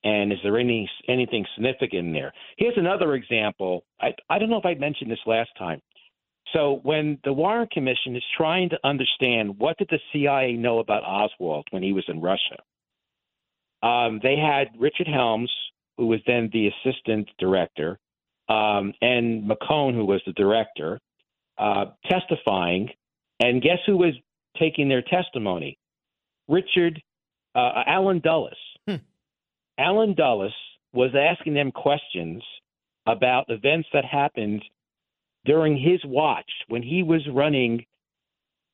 and 0.04 0.32
is 0.32 0.38
there 0.42 0.58
any 0.58 0.88
anything 1.08 1.44
significant 1.54 2.06
in 2.06 2.12
there? 2.12 2.32
Here's 2.58 2.76
another 2.76 3.14
example. 3.14 3.84
I 4.00 4.14
I 4.30 4.38
don't 4.38 4.50
know 4.50 4.58
if 4.58 4.66
I 4.66 4.74
mentioned 4.74 5.10
this 5.10 5.18
last 5.26 5.50
time. 5.58 5.80
So 6.52 6.80
when 6.82 7.18
the 7.24 7.32
Warren 7.32 7.68
Commission 7.72 8.14
is 8.14 8.22
trying 8.36 8.68
to 8.70 8.78
understand 8.84 9.58
what 9.58 9.76
did 9.78 9.88
the 9.90 9.98
CIA 10.12 10.52
know 10.52 10.78
about 10.78 11.02
Oswald 11.02 11.66
when 11.70 11.82
he 11.82 11.92
was 11.92 12.04
in 12.06 12.20
Russia, 12.20 12.58
um, 13.82 14.20
they 14.22 14.36
had 14.36 14.68
Richard 14.78 15.08
Helms, 15.08 15.50
who 15.96 16.06
was 16.06 16.20
then 16.26 16.50
the 16.52 16.68
assistant 16.68 17.28
director, 17.38 17.98
um, 18.48 18.92
and 19.00 19.50
McCone, 19.50 19.94
who 19.94 20.04
was 20.04 20.22
the 20.26 20.32
director, 20.32 21.00
uh, 21.58 21.86
testifying. 22.08 22.90
And 23.40 23.62
guess 23.62 23.78
who 23.86 23.96
was 23.96 24.14
taking 24.58 24.88
their 24.88 25.02
testimony? 25.02 25.78
Richard 26.46 27.02
uh, 27.54 27.82
Allen 27.86 28.20
Dulles. 28.22 28.56
Allen 29.78 30.14
Dulles 30.14 30.54
was 30.92 31.10
asking 31.14 31.54
them 31.54 31.72
questions 31.72 32.42
about 33.06 33.46
events 33.48 33.88
that 33.92 34.04
happened 34.04 34.62
during 35.44 35.76
his 35.76 36.00
watch 36.04 36.50
when 36.68 36.82
he 36.82 37.02
was 37.02 37.20
running 37.32 37.84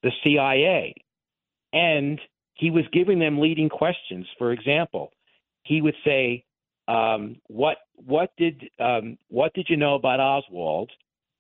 the 0.03 0.11
CIA. 0.23 0.95
And 1.73 2.21
he 2.55 2.71
was 2.71 2.85
giving 2.93 3.19
them 3.19 3.41
leading 3.41 3.69
questions. 3.69 4.27
For 4.39 4.53
example, 4.53 5.13
he 5.65 5.81
would 5.81 5.95
say, 6.05 6.45
um, 6.89 7.41
"What 7.49 7.79
what 7.95 8.33
did 8.37 8.69
um, 8.79 9.19
what 9.29 9.55
did 9.55 9.69
you 9.69 9.77
know 9.77 9.95
about 9.95 10.21
Oswald?" 10.21 10.91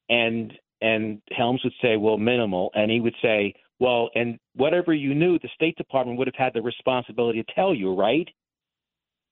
And 0.08 0.52
and 0.80 1.20
Helms 1.32 1.62
would 1.64 1.74
say, 1.82 1.96
"Well, 1.96 2.16
minimal." 2.16 2.70
And 2.74 2.90
he 2.90 3.00
would 3.00 3.16
say, 3.20 3.54
"Well, 3.80 4.10
and 4.14 4.38
whatever 4.54 4.94
you 4.94 5.14
knew, 5.14 5.38
the 5.38 5.48
State 5.54 5.76
Department 5.76 6.18
would 6.18 6.28
have 6.28 6.36
had 6.36 6.54
the 6.54 6.62
responsibility 6.62 7.42
to 7.42 7.54
tell 7.54 7.74
you, 7.74 7.92
right?" 7.94 8.28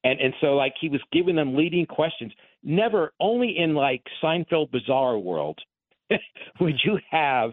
And 0.08 0.20
and 0.20 0.34
so 0.40 0.54
like 0.54 0.74
he 0.80 0.88
was 0.88 1.02
giving 1.12 1.36
them 1.36 1.54
leading 1.54 1.86
questions. 1.86 2.32
Never, 2.62 3.12
only 3.20 3.58
in 3.58 3.74
like 3.74 4.02
Seinfeld 4.22 4.70
Bizarro 4.70 5.22
World, 5.22 5.58
would 6.10 6.20
hmm. 6.60 6.90
you 6.90 6.98
have 7.10 7.50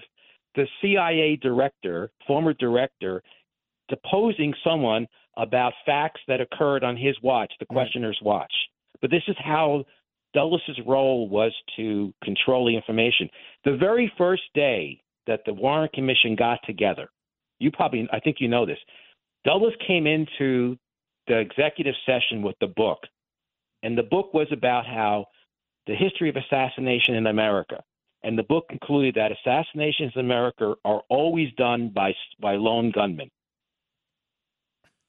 the 0.56 0.66
CIA 0.82 1.36
director, 1.36 2.12
former 2.26 2.54
director, 2.54 3.22
deposing 3.90 4.54
someone 4.64 5.06
about 5.38 5.74
facts 5.86 6.22
that 6.30 6.40
occurred 6.40 6.84
on 6.84 6.96
his 6.96 7.16
watch, 7.22 7.52
the 7.60 7.66
questioner's 7.66 8.18
watch. 8.22 8.54
But 9.02 9.12
this 9.12 9.24
is 9.28 9.36
how 9.38 9.84
Dulles's 10.34 10.80
role 10.88 11.28
was 11.28 11.54
to 11.76 12.14
control 12.24 12.66
the 12.66 12.76
information. 12.76 13.30
The 13.66 13.76
very 13.76 14.10
first 14.18 14.44
day 14.54 15.02
that 15.28 15.42
the 15.46 15.54
Warren 15.54 15.90
Commission 15.94 16.38
got 16.38 16.60
together, 16.66 17.10
you 17.60 17.70
probably, 17.70 18.08
I 18.14 18.22
think 18.22 18.38
you 18.40 18.48
know 18.48 18.66
this, 18.66 18.78
Dulles 19.44 19.74
came 19.86 20.08
into 20.08 20.78
the 21.28 21.40
executive 21.40 21.96
session 22.06 22.42
with 22.42 22.56
the 22.60 22.68
book, 22.68 23.00
and 23.84 23.98
the 23.98 24.04
book 24.04 24.34
was 24.34 24.48
about 24.52 24.86
how 24.86 25.26
the 25.88 25.96
history 25.96 26.30
of 26.30 26.36
assassination 26.36 27.16
in 27.16 27.28
America. 27.28 27.84
And 28.24 28.38
the 28.38 28.44
book 28.44 28.68
concluded 28.70 29.16
that 29.16 29.32
assassinations 29.32 30.14
in 30.16 30.22
America 30.22 30.74
are 30.84 31.02
always 31.10 31.50
done 31.58 31.92
by 31.94 32.14
by 32.42 32.56
lone 32.56 32.92
gunmen. 32.92 33.30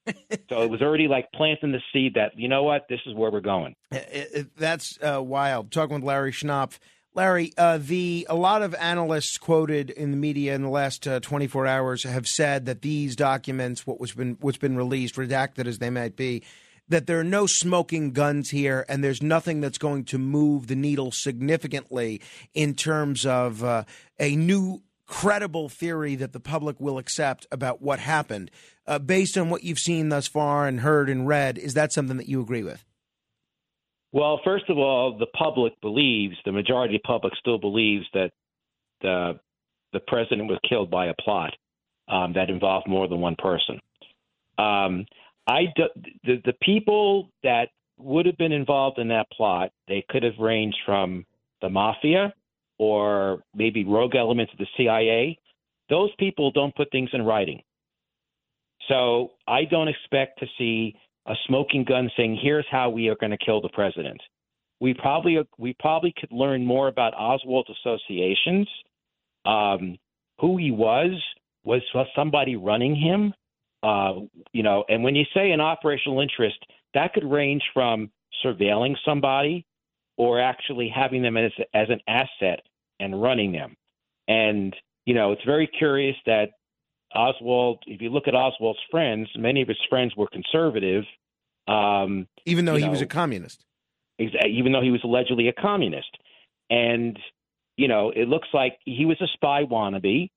so 0.51 0.63
it 0.63 0.71
was 0.71 0.83
already 0.83 1.09
like 1.09 1.27
planting 1.33 1.73
the 1.73 1.81
seed 1.93 2.15
that 2.15 2.39
you 2.39 2.49
know 2.49 2.63
what 2.63 2.87
this 2.89 3.01
is 3.07 3.15
where 3.15 3.31
we're 3.31 3.41
going. 3.41 3.75
It, 3.91 4.31
it, 4.35 4.57
that's 4.57 4.99
uh, 5.03 5.23
wild. 5.23 5.71
Talking 5.73 5.97
with 5.97 6.05
Larry 6.05 6.33
Schnapf. 6.33 6.79
Larry, 7.17 7.55
uh, 7.57 7.79
the 7.79 8.27
a 8.29 8.35
lot 8.35 8.61
of 8.61 8.75
analysts 8.75 9.39
quoted 9.39 9.89
in 9.89 10.11
the 10.11 10.19
media 10.19 10.55
in 10.55 10.61
the 10.61 10.69
last 10.69 11.09
uh, 11.09 11.19
24 11.19 11.67
hours 11.67 12.03
have 12.03 12.29
said 12.29 12.67
that 12.67 12.83
these 12.83 13.17
documents, 13.17 13.87
what 13.87 13.99
was 13.99 14.13
been 14.13 14.37
what's 14.43 14.59
been 14.59 14.77
released, 14.77 15.15
redacted 15.15 15.67
as 15.67 15.79
they 15.79 15.89
might 15.89 16.15
be, 16.15 16.43
that 16.91 17.07
there 17.07 17.19
are 17.19 17.25
no 17.25 17.47
smoking 17.47 18.13
guns 18.13 18.51
here, 18.51 18.85
and 18.87 19.03
there's 19.03 19.23
nothing 19.23 19.63
that's 19.63 19.79
going 19.79 20.05
to 20.05 20.19
move 20.19 20.67
the 20.67 20.77
needle 20.77 21.11
significantly 21.11 22.21
in 22.53 22.75
terms 22.75 23.25
of 23.25 23.65
uh, 23.65 23.85
a 24.21 24.37
new 24.37 24.83
credible 25.07 25.71
theory 25.71 26.17
that 26.17 26.35
the 26.35 26.41
public 26.41 26.79
will 26.79 26.99
accept 26.99 27.47
about 27.51 27.81
what 27.81 27.99
happened. 27.99 28.51
Uh, 28.87 28.99
based 28.99 29.39
on 29.39 29.49
what 29.49 29.65
you've 29.65 29.79
seen 29.79 30.11
thus 30.11 30.29
far 30.29 30.67
and 30.67 30.81
heard 30.81 31.09
and 31.09 31.27
read, 31.27 31.57
is 31.57 31.73
that 31.73 31.95
something 31.95 32.19
that 32.19 32.29
you 32.29 32.43
agree 32.43 32.63
with? 32.63 32.85
Well, 34.17 34.41
first 34.43 34.71
of 34.71 34.79
all, 34.79 35.19
the 35.19 35.27
public 35.27 35.79
believes, 35.83 36.37
the 36.47 36.53
majority 36.53 36.97
of 36.97 37.03
the 37.03 37.07
public 37.07 37.35
still 37.39 37.59
believes 37.59 38.07
that 38.15 38.31
the, 39.03 39.39
the 39.93 40.01
president 40.01 40.49
was 40.49 40.59
killed 40.67 40.91
by 40.91 41.09
a 41.09 41.15
plot 41.21 41.53
um, 42.09 42.33
that 42.33 42.49
involved 42.49 42.89
more 42.89 43.09
than 43.09 43.21
one 43.21 43.37
person. 43.37 43.79
Um, 44.57 45.05
I 45.47 45.65
do, 45.77 45.85
the 46.25 46.41
the 46.47 46.55
people 46.63 47.29
that 47.43 47.69
would 47.99 48.25
have 48.25 48.39
been 48.39 48.53
involved 48.53 48.99
in 48.99 49.09
that 49.09 49.31
plot, 49.31 49.71
they 49.87 50.03
could 50.09 50.23
have 50.23 50.39
ranged 50.41 50.79
from 50.87 51.27
the 51.61 51.69
mafia 51.69 52.33
or 52.79 53.43
maybe 53.55 53.85
rogue 53.85 54.15
elements 54.15 54.51
of 54.51 54.59
the 54.59 54.67
CIA. 54.79 55.39
Those 55.91 56.11
people 56.19 56.51
don't 56.53 56.75
put 56.75 56.91
things 56.91 57.11
in 57.13 57.21
writing. 57.21 57.61
So 58.89 59.33
I 59.47 59.65
don't 59.65 59.89
expect 59.89 60.39
to 60.41 60.47
see 60.57 60.97
a 61.27 61.35
smoking 61.47 61.85
gun 61.85 62.11
saying, 62.17 62.39
"Here's 62.43 62.67
how 62.71 62.91
we 62.91 63.09
are 63.09 63.17
going 63.17 63.31
to 63.31 63.39
kill 63.39 63.61
the 63.61 63.69
president." 63.71 64.21
We 64.81 64.95
probably 64.95 65.39
we 65.59 65.75
probably 65.79 66.13
could 66.19 66.33
learn 66.33 66.65
more 66.65 66.89
about 66.89 67.15
Oswald's 67.15 67.71
associations, 67.71 68.69
um, 69.45 69.97
who 70.39 70.57
he 70.57 70.71
was, 70.71 71.13
was 71.65 71.83
somebody 72.15 72.57
running 72.57 72.95
him, 72.95 73.33
uh, 73.83 74.15
you 74.53 74.63
know. 74.63 74.85
And 74.89 75.03
when 75.03 75.15
you 75.15 75.25
say 75.35 75.51
an 75.51 75.61
operational 75.61 76.21
interest, 76.21 76.59
that 76.95 77.13
could 77.13 77.25
range 77.25 77.63
from 77.75 78.11
surveilling 78.45 78.95
somebody 79.05 79.67
or 80.17 80.41
actually 80.41 80.89
having 80.95 81.23
them 81.23 81.37
as 81.37 81.53
as 81.75 81.89
an 81.91 82.01
asset 82.09 82.61
and 83.01 83.21
running 83.21 83.53
them. 83.53 83.77
And 84.29 84.75
you 85.05 85.15
know, 85.15 85.33
it's 85.33 85.45
very 85.45 85.67
curious 85.67 86.17
that 86.27 86.51
Oswald, 87.17 87.83
if 87.87 88.01
you 88.01 88.11
look 88.11 88.29
at 88.29 88.35
Oswald's 88.35 88.79
friends, 88.91 89.29
many 89.37 89.63
of 89.63 89.69
his 89.69 89.79
friends 89.89 90.15
were 90.17 90.29
conservative. 90.29 91.05
Um, 91.67 92.29
even 92.45 92.65
though 92.65 92.77
he 92.77 92.85
know, 92.85 92.91
was 92.91 93.01
a 93.01 93.07
communist. 93.07 93.65
Even 94.19 94.73
though 94.73 94.83
he 94.83 94.91
was 94.91 95.01
allegedly 95.03 95.49
a 95.49 95.53
communist. 95.53 96.11
And, 96.71 97.19
you 97.77 97.89
know, 97.89 98.11
it 98.11 98.29
looks 98.29 98.49
like 98.53 98.79
he 98.85 99.05
was 99.05 99.17
a 99.21 99.27
spy 99.35 99.65
wannabe. 99.65 100.31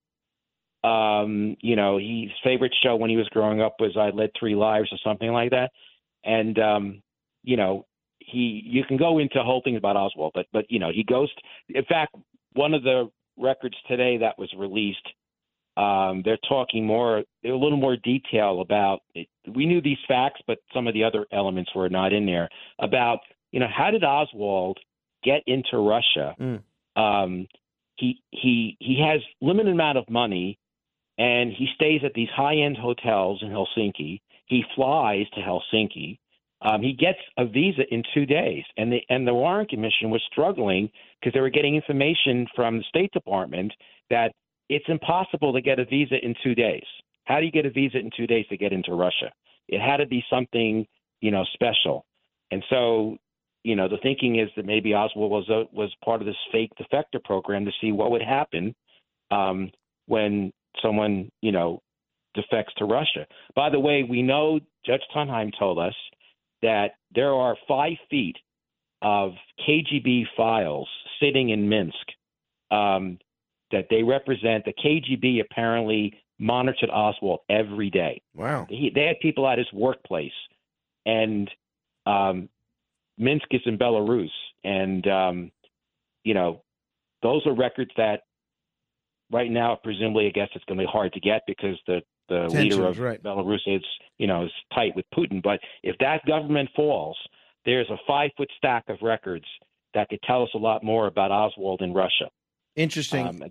Um, 0.83 1.57
you 1.61 1.75
know, 1.75 1.97
his 1.97 2.31
favorite 2.43 2.73
show 2.81 2.95
when 2.95 3.09
he 3.09 3.17
was 3.17 3.27
growing 3.29 3.61
up 3.61 3.75
was 3.79 3.97
I 3.97 4.09
Led 4.09 4.31
Three 4.39 4.55
Lives 4.55 4.89
or 4.91 4.97
something 5.03 5.31
like 5.31 5.51
that. 5.51 5.71
And, 6.23 6.57
um, 6.57 7.01
you 7.43 7.57
know, 7.57 7.85
he, 8.19 8.61
you 8.65 8.83
can 8.85 8.97
go 8.97 9.19
into 9.19 9.43
whole 9.43 9.61
things 9.63 9.77
about 9.77 9.97
Oswald, 9.97 10.31
but, 10.33 10.45
but, 10.53 10.65
you 10.69 10.79
know, 10.79 10.91
he 10.93 11.03
goes, 11.03 11.29
to, 11.33 11.77
in 11.77 11.85
fact, 11.85 12.15
one 12.53 12.73
of 12.73 12.83
the 12.83 13.09
records 13.37 13.75
today 13.87 14.17
that 14.17 14.37
was 14.37 14.53
released 14.57 15.07
um, 15.79 16.21
they're 16.25 16.39
talking 16.49 16.85
more, 16.85 17.19
a 17.19 17.25
little 17.49 17.77
more 17.77 17.95
detail 17.95 18.59
about. 18.59 18.99
It. 19.15 19.27
We 19.55 19.65
knew 19.65 19.81
these 19.81 19.97
facts, 20.07 20.41
but 20.45 20.57
some 20.73 20.87
of 20.87 20.93
the 20.93 21.05
other 21.05 21.25
elements 21.31 21.71
were 21.73 21.87
not 21.87 22.11
in 22.11 22.25
there. 22.25 22.49
About 22.79 23.19
you 23.51 23.61
know 23.61 23.67
how 23.73 23.89
did 23.89 24.03
Oswald 24.03 24.77
get 25.23 25.41
into 25.47 25.77
Russia? 25.77 26.35
Mm. 26.39 26.61
Um, 26.97 27.47
he 27.95 28.21
he 28.31 28.75
he 28.79 29.01
has 29.01 29.21
limited 29.41 29.71
amount 29.71 29.97
of 29.97 30.09
money, 30.09 30.59
and 31.17 31.53
he 31.53 31.67
stays 31.75 32.01
at 32.03 32.13
these 32.13 32.29
high 32.35 32.57
end 32.57 32.75
hotels 32.75 33.41
in 33.41 33.49
Helsinki. 33.49 34.19
He 34.47 34.63
flies 34.75 35.27
to 35.35 35.39
Helsinki. 35.39 36.19
Um, 36.61 36.81
he 36.81 36.91
gets 36.91 37.19
a 37.37 37.45
visa 37.45 37.83
in 37.89 38.03
two 38.13 38.25
days, 38.25 38.65
and 38.75 38.91
the 38.91 38.99
and 39.07 39.25
the 39.25 39.33
Warren 39.33 39.65
Commission 39.65 40.09
was 40.09 40.21
struggling 40.29 40.89
because 41.21 41.33
they 41.33 41.39
were 41.39 41.49
getting 41.49 41.75
information 41.75 42.47
from 42.53 42.79
the 42.79 42.83
State 42.89 43.13
Department 43.13 43.71
that 44.09 44.33
it's 44.69 44.85
impossible 44.87 45.53
to 45.53 45.61
get 45.61 45.79
a 45.79 45.85
visa 45.85 46.15
in 46.23 46.35
two 46.43 46.55
days. 46.55 46.85
How 47.25 47.39
do 47.39 47.45
you 47.45 47.51
get 47.51 47.65
a 47.65 47.71
visa 47.71 47.97
in 47.97 48.11
two 48.15 48.27
days 48.27 48.45
to 48.49 48.57
get 48.57 48.71
into 48.71 48.93
Russia? 48.93 49.31
It 49.67 49.81
had 49.81 49.97
to 49.97 50.07
be 50.07 50.23
something, 50.29 50.85
you 51.21 51.31
know, 51.31 51.43
special. 51.53 52.05
And 52.51 52.63
so, 52.69 53.17
you 53.63 53.75
know, 53.75 53.87
the 53.87 53.97
thinking 54.01 54.39
is 54.39 54.49
that 54.55 54.65
maybe 54.65 54.93
Oswald 54.93 55.31
was 55.31 55.49
a, 55.49 55.63
was 55.75 55.93
part 56.03 56.21
of 56.21 56.27
this 56.27 56.35
fake 56.51 56.71
defector 56.79 57.23
program 57.23 57.65
to 57.65 57.71
see 57.81 57.91
what 57.91 58.11
would 58.11 58.21
happen 58.21 58.73
um, 59.31 59.71
when 60.07 60.51
someone, 60.81 61.29
you 61.41 61.51
know, 61.51 61.81
defects 62.33 62.73
to 62.77 62.85
Russia. 62.85 63.25
By 63.55 63.69
the 63.69 63.79
way, 63.79 64.03
we 64.03 64.21
know 64.21 64.59
Judge 64.85 65.01
Tunheim 65.15 65.51
told 65.57 65.79
us 65.79 65.95
that 66.61 66.91
there 67.13 67.33
are 67.33 67.55
five 67.67 67.97
feet 68.09 68.37
of 69.01 69.31
KGB 69.67 70.23
files 70.35 70.89
sitting 71.21 71.49
in 71.49 71.69
Minsk 71.69 71.95
um, 72.71 73.17
that 73.71 73.87
they 73.89 74.03
represent. 74.03 74.65
The 74.65 74.73
KGB 74.73 75.41
apparently 75.41 76.13
monitored 76.39 76.89
Oswald 76.89 77.41
every 77.49 77.89
day. 77.89 78.21
Wow. 78.33 78.65
He, 78.69 78.91
they 78.93 79.05
had 79.05 79.19
people 79.21 79.47
at 79.47 79.57
his 79.57 79.67
workplace, 79.73 80.31
and 81.05 81.49
um, 82.05 82.49
Minsk 83.17 83.47
is 83.51 83.61
in 83.65 83.77
Belarus, 83.77 84.29
and 84.63 85.05
um, 85.07 85.51
you 86.23 86.33
know 86.33 86.61
those 87.21 87.45
are 87.45 87.53
records 87.53 87.91
that 87.97 88.21
right 89.31 89.51
now, 89.51 89.77
presumably, 89.83 90.27
I 90.27 90.31
guess 90.31 90.49
it's 90.55 90.65
going 90.65 90.77
to 90.79 90.85
be 90.85 90.91
hard 90.91 91.13
to 91.13 91.19
get 91.19 91.41
because 91.45 91.77
the 91.87 92.01
the 92.29 92.41
Tensions, 92.41 92.75
leader 92.75 92.87
of 92.87 92.99
right. 92.99 93.21
Belarus 93.21 93.59
is 93.65 93.83
you 94.17 94.27
know 94.27 94.45
is 94.45 94.51
tight 94.73 94.95
with 94.95 95.05
Putin. 95.13 95.41
But 95.41 95.59
if 95.83 95.97
that 95.99 96.25
government 96.25 96.69
falls, 96.75 97.17
there's 97.65 97.89
a 97.89 97.97
five 98.07 98.31
foot 98.37 98.49
stack 98.57 98.85
of 98.87 98.97
records 99.01 99.45
that 99.93 100.09
could 100.09 100.21
tell 100.23 100.43
us 100.43 100.49
a 100.53 100.57
lot 100.57 100.83
more 100.83 101.07
about 101.07 101.31
Oswald 101.31 101.81
in 101.81 101.93
Russia. 101.93 102.29
Interesting. 102.79 103.27
Um, 103.27 103.43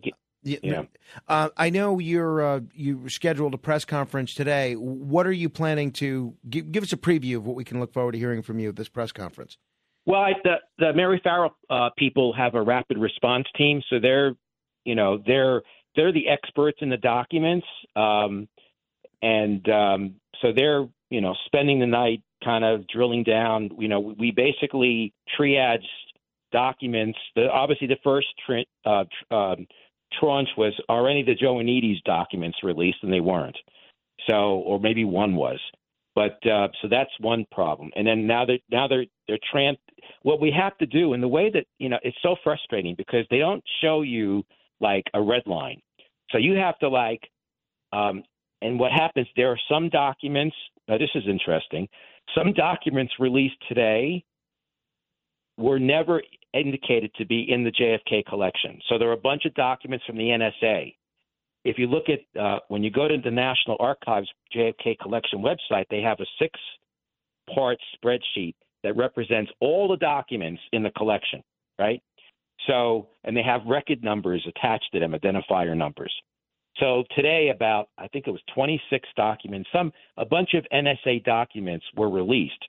yeah. 0.42 0.84
Uh, 1.26 1.50
I 1.56 1.68
know 1.68 1.98
you're 1.98 2.40
uh, 2.40 2.60
you 2.72 3.08
scheduled 3.08 3.52
a 3.52 3.58
press 3.58 3.84
conference 3.84 4.34
today. 4.34 4.74
What 4.74 5.26
are 5.26 5.32
you 5.32 5.50
planning 5.50 5.90
to 5.92 6.34
give, 6.48 6.72
give, 6.72 6.82
us 6.82 6.92
a 6.92 6.96
preview 6.96 7.36
of 7.36 7.44
what 7.44 7.54
we 7.54 7.64
can 7.64 7.78
look 7.80 7.92
forward 7.92 8.12
to 8.12 8.18
hearing 8.18 8.40
from 8.40 8.58
you 8.58 8.70
at 8.70 8.76
this 8.76 8.88
press 8.88 9.12
conference? 9.12 9.58
Well, 10.06 10.20
I, 10.20 10.32
the 10.44 10.54
the 10.78 10.92
Mary 10.94 11.20
Ferrell 11.22 11.54
uh, 11.68 11.90
people 11.98 12.32
have 12.32 12.54
a 12.54 12.62
rapid 12.62 12.96
response 12.96 13.46
team, 13.56 13.82
so 13.90 13.98
they're 14.00 14.34
you 14.84 14.94
know 14.94 15.22
they're 15.26 15.60
they're 15.94 16.12
the 16.12 16.28
experts 16.28 16.78
in 16.80 16.88
the 16.88 16.96
documents, 16.96 17.66
um, 17.96 18.48
and 19.20 19.68
um, 19.68 20.14
so 20.40 20.52
they're 20.56 20.88
you 21.10 21.20
know 21.20 21.34
spending 21.44 21.80
the 21.80 21.86
night 21.86 22.22
kind 22.42 22.64
of 22.64 22.86
drilling 22.86 23.24
down. 23.24 23.70
You 23.78 23.88
know, 23.88 24.00
we 24.00 24.30
basically 24.30 25.12
triage 25.38 25.84
documents. 26.52 27.18
The, 27.34 27.48
obviously, 27.50 27.86
the 27.86 27.98
first 28.02 28.26
uh, 28.84 29.04
um, 29.34 29.66
tranche 30.18 30.48
was 30.56 30.74
are 30.88 31.08
any 31.08 31.20
of 31.20 31.26
the 31.26 31.36
Joannides 31.36 32.02
documents 32.04 32.58
released, 32.62 32.98
and 33.02 33.12
they 33.12 33.20
weren't. 33.20 33.56
So, 34.28 34.34
or 34.34 34.80
maybe 34.80 35.04
one 35.04 35.34
was. 35.34 35.60
But 36.14 36.44
uh, 36.50 36.68
so 36.82 36.88
that's 36.90 37.10
one 37.20 37.46
problem. 37.52 37.90
And 37.94 38.06
then 38.06 38.26
now 38.26 38.44
they're 38.44 38.58
now 38.70 38.88
they're 38.88 39.06
they're 39.26 39.38
trans. 39.52 39.78
What 40.22 40.40
we 40.40 40.50
have 40.50 40.76
to 40.78 40.86
do, 40.86 41.12
and 41.12 41.22
the 41.22 41.28
way 41.28 41.50
that 41.50 41.66
you 41.78 41.88
know, 41.88 41.98
it's 42.02 42.16
so 42.22 42.36
frustrating 42.42 42.94
because 42.96 43.24
they 43.30 43.38
don't 43.38 43.62
show 43.82 44.02
you 44.02 44.44
like 44.80 45.04
a 45.14 45.22
red 45.22 45.42
line. 45.46 45.80
So 46.30 46.38
you 46.38 46.54
have 46.54 46.78
to 46.80 46.88
like, 46.88 47.20
um, 47.92 48.22
and 48.62 48.78
what 48.78 48.92
happens? 48.92 49.28
There 49.36 49.50
are 49.50 49.58
some 49.70 49.88
documents. 49.88 50.56
Now 50.88 50.98
this 50.98 51.10
is 51.14 51.24
interesting. 51.28 51.88
Some 52.36 52.52
documents 52.52 53.12
released 53.18 53.56
today 53.68 54.24
were 55.58 55.78
never 55.78 56.22
indicated 56.54 57.12
to 57.16 57.26
be 57.26 57.44
in 57.50 57.64
the 57.64 57.72
JFK 57.72 58.24
collection. 58.26 58.78
So 58.88 58.96
there 58.96 59.08
are 59.08 59.12
a 59.12 59.16
bunch 59.16 59.44
of 59.44 59.52
documents 59.54 60.04
from 60.06 60.16
the 60.16 60.24
NSA. 60.24 60.94
If 61.64 61.76
you 61.78 61.88
look 61.88 62.04
at 62.08 62.40
uh, 62.40 62.60
when 62.68 62.82
you 62.82 62.90
go 62.90 63.08
to 63.08 63.18
the 63.22 63.30
National 63.30 63.76
Archives 63.80 64.28
JFK 64.56 64.98
collection 65.00 65.40
website, 65.40 65.84
they 65.90 66.00
have 66.00 66.20
a 66.20 66.26
six 66.38 66.58
part 67.52 67.78
spreadsheet 67.96 68.54
that 68.84 68.96
represents 68.96 69.50
all 69.60 69.88
the 69.88 69.96
documents 69.96 70.62
in 70.72 70.82
the 70.84 70.90
collection, 70.90 71.42
right? 71.78 72.00
So, 72.66 73.08
and 73.24 73.36
they 73.36 73.42
have 73.42 73.62
record 73.66 74.02
numbers 74.04 74.46
attached 74.48 74.88
to 74.92 75.00
them, 75.00 75.12
identifier 75.12 75.76
numbers. 75.76 76.12
So 76.78 77.02
today, 77.16 77.50
about 77.52 77.88
I 77.98 78.06
think 78.08 78.28
it 78.28 78.30
was 78.30 78.40
26 78.54 79.08
documents, 79.16 79.68
some 79.72 79.92
a 80.16 80.24
bunch 80.24 80.54
of 80.54 80.64
NSA 80.72 81.24
documents 81.24 81.84
were 81.96 82.08
released, 82.08 82.64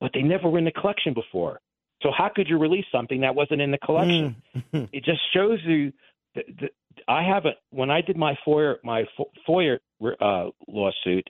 but 0.00 0.10
they 0.12 0.22
never 0.22 0.48
were 0.48 0.58
in 0.58 0.64
the 0.64 0.72
collection 0.72 1.14
before. 1.14 1.60
So 2.04 2.10
how 2.16 2.28
could 2.28 2.48
you 2.48 2.58
release 2.58 2.84
something 2.92 3.22
that 3.22 3.34
wasn't 3.34 3.62
in 3.62 3.70
the 3.70 3.78
collection? 3.78 4.36
Mm. 4.72 4.88
it 4.92 5.04
just 5.04 5.20
shows 5.32 5.58
you. 5.64 5.92
That, 6.34 6.44
that 6.60 6.70
I 7.08 7.22
haven't 7.22 7.56
when 7.70 7.90
I 7.90 8.02
did 8.02 8.16
my 8.16 8.36
FOIA 8.46 8.76
my 8.84 9.04
FOIA 9.48 9.78
uh, 10.20 10.50
lawsuit, 10.68 11.28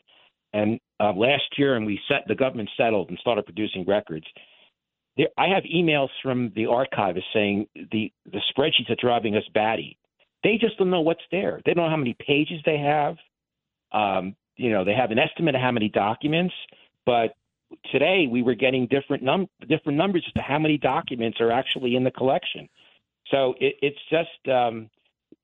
and 0.52 0.80
uh, 1.00 1.12
last 1.12 1.44
year, 1.56 1.76
and 1.76 1.86
we 1.86 2.00
set 2.08 2.24
the 2.26 2.34
government 2.34 2.70
settled 2.76 3.08
and 3.08 3.18
started 3.20 3.44
producing 3.44 3.84
records. 3.86 4.26
There, 5.16 5.28
I 5.38 5.48
have 5.48 5.62
emails 5.62 6.08
from 6.22 6.52
the 6.56 6.66
archivist 6.66 7.26
saying 7.32 7.68
the 7.74 8.12
the 8.26 8.40
spreadsheets 8.50 8.90
are 8.90 8.96
driving 9.00 9.36
us 9.36 9.44
batty. 9.54 9.96
They 10.42 10.58
just 10.60 10.76
don't 10.76 10.90
know 10.90 11.00
what's 11.00 11.22
there. 11.30 11.60
They 11.64 11.72
don't 11.72 11.84
know 11.84 11.90
how 11.90 11.96
many 11.96 12.16
pages 12.18 12.60
they 12.66 12.78
have. 12.78 13.16
Um, 13.92 14.34
you 14.56 14.70
know, 14.70 14.84
they 14.84 14.94
have 14.94 15.12
an 15.12 15.18
estimate 15.18 15.54
of 15.54 15.60
how 15.60 15.70
many 15.70 15.88
documents, 15.88 16.54
but 17.06 17.34
today 17.90 18.26
we 18.30 18.42
were 18.42 18.54
getting 18.54 18.86
different 18.86 19.22
num 19.22 19.48
different 19.68 19.98
numbers 19.98 20.24
as 20.26 20.32
to 20.34 20.40
how 20.40 20.58
many 20.58 20.78
documents 20.78 21.40
are 21.40 21.50
actually 21.50 21.96
in 21.96 22.04
the 22.04 22.10
collection. 22.10 22.68
So 23.30 23.54
it, 23.60 23.74
it's 23.80 23.98
just 24.10 24.54
um, 24.54 24.90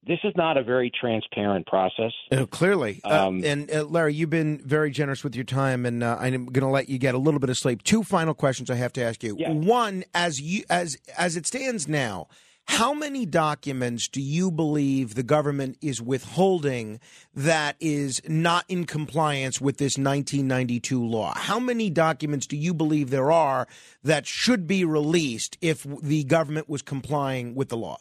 this 0.07 0.19
is 0.25 0.33
not 0.37 0.57
a 0.57 0.63
very 0.63 0.91
transparent 0.91 1.67
process. 1.67 2.13
Uh, 2.33 2.47
clearly. 2.47 3.03
Um, 3.05 3.43
uh, 3.43 3.47
and 3.47 3.71
uh, 3.71 3.85
Larry, 3.85 4.15
you've 4.15 4.31
been 4.31 4.59
very 4.65 4.91
generous 4.91 5.23
with 5.23 5.35
your 5.35 5.45
time, 5.45 5.85
and 5.85 6.03
uh, 6.03 6.17
I'm 6.19 6.47
going 6.47 6.65
to 6.65 6.71
let 6.71 6.89
you 6.89 6.99
get 6.99 7.15
a 7.15 7.19
little 7.19 7.41
bit 7.41 7.51
of 7.51 7.59
sleep. 7.59 7.83
Two 7.83 8.03
final 8.03 8.35
questions 8.35 8.71
I 8.71 8.77
have 8.77 8.93
to 8.95 9.03
ask 9.03 9.23
you. 9.23 9.37
Yeah. 9.39 9.53
One, 9.53 10.05
as 10.15 10.41
you 10.41 10.65
as 10.71 10.97
as 11.19 11.37
it 11.37 11.47
stands 11.47 11.87
now, 11.87 12.29
how 12.71 12.95
many 12.95 13.27
documents 13.27 14.07
do 14.07 14.23
you 14.23 14.49
believe 14.49 15.17
the 15.17 15.25
government 15.25 15.77
is 15.83 16.01
withholding 16.01 17.01
that 17.35 17.75
is 17.81 18.23
not 18.29 18.65
in 18.69 18.87
compliance 18.87 19.61
with 19.61 19.79
this 19.79 19.99
1992 19.99 21.05
law? 21.05 21.35
How 21.37 21.59
many 21.59 21.91
documents 21.91 22.47
do 22.47 22.57
you 22.57 22.73
believe 22.73 23.11
there 23.11 23.33
are 23.33 23.67
that 24.05 24.25
should 24.25 24.69
be 24.69 24.85
released 24.85 25.59
if 25.61 25.85
the 26.01 26.23
government 26.23 26.69
was 26.69 26.81
complying 26.81 27.57
with 27.57 27.71
the 27.71 27.77
law? 27.77 27.99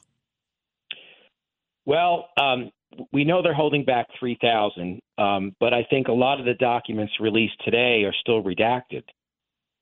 Well, 1.88 2.29
um, 2.39 2.69
we 3.12 3.25
know 3.25 3.41
they're 3.41 3.55
holding 3.55 3.84
back 3.84 4.05
3,000, 4.19 4.99
um, 5.17 5.55
but 5.60 5.73
I 5.73 5.84
think 5.89 6.10
a 6.10 6.13
lot 6.13 6.39
of 6.39 6.45
the 6.45 6.53
documents 6.53 7.13
released 7.19 7.60
today 7.65 8.03
are 8.05 8.13
still 8.21 8.43
redacted. 8.43 9.01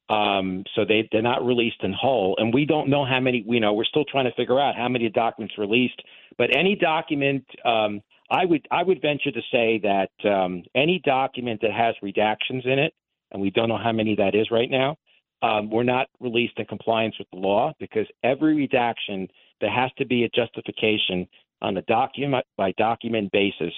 Um, 0.09 0.63
so 0.75 0.85
they 0.85 1.07
they're 1.11 1.21
not 1.21 1.45
released 1.45 1.83
in 1.83 1.91
whole, 1.91 2.35
and 2.39 2.53
we 2.53 2.65
don't 2.65 2.89
know 2.89 3.05
how 3.05 3.19
many. 3.19 3.43
You 3.45 3.59
know, 3.59 3.73
we're 3.73 3.85
still 3.85 4.05
trying 4.05 4.25
to 4.25 4.33
figure 4.35 4.59
out 4.59 4.75
how 4.75 4.87
many 4.87 5.09
documents 5.09 5.57
released. 5.57 6.01
But 6.37 6.55
any 6.55 6.75
document, 6.75 7.43
um, 7.65 8.01
I 8.31 8.45
would 8.45 8.65
I 8.71 8.83
would 8.83 9.01
venture 9.01 9.31
to 9.31 9.41
say 9.51 9.81
that 9.83 10.29
um, 10.29 10.63
any 10.75 11.01
document 11.03 11.61
that 11.61 11.71
has 11.71 11.95
redactions 12.01 12.65
in 12.65 12.79
it, 12.79 12.93
and 13.31 13.41
we 13.41 13.49
don't 13.49 13.67
know 13.67 13.77
how 13.77 13.91
many 13.91 14.15
that 14.15 14.33
is 14.33 14.49
right 14.49 14.69
now, 14.69 14.95
um, 15.41 15.69
were 15.69 15.83
not 15.83 16.07
released 16.19 16.53
in 16.57 16.65
compliance 16.65 17.15
with 17.19 17.27
the 17.31 17.37
law 17.37 17.73
because 17.79 18.07
every 18.23 18.55
redaction 18.55 19.27
there 19.59 19.71
has 19.71 19.91
to 19.97 20.05
be 20.05 20.23
a 20.23 20.29
justification 20.29 21.27
on 21.61 21.75
a 21.77 21.81
document 21.83 22.45
by 22.57 22.71
document 22.77 23.31
basis, 23.31 23.73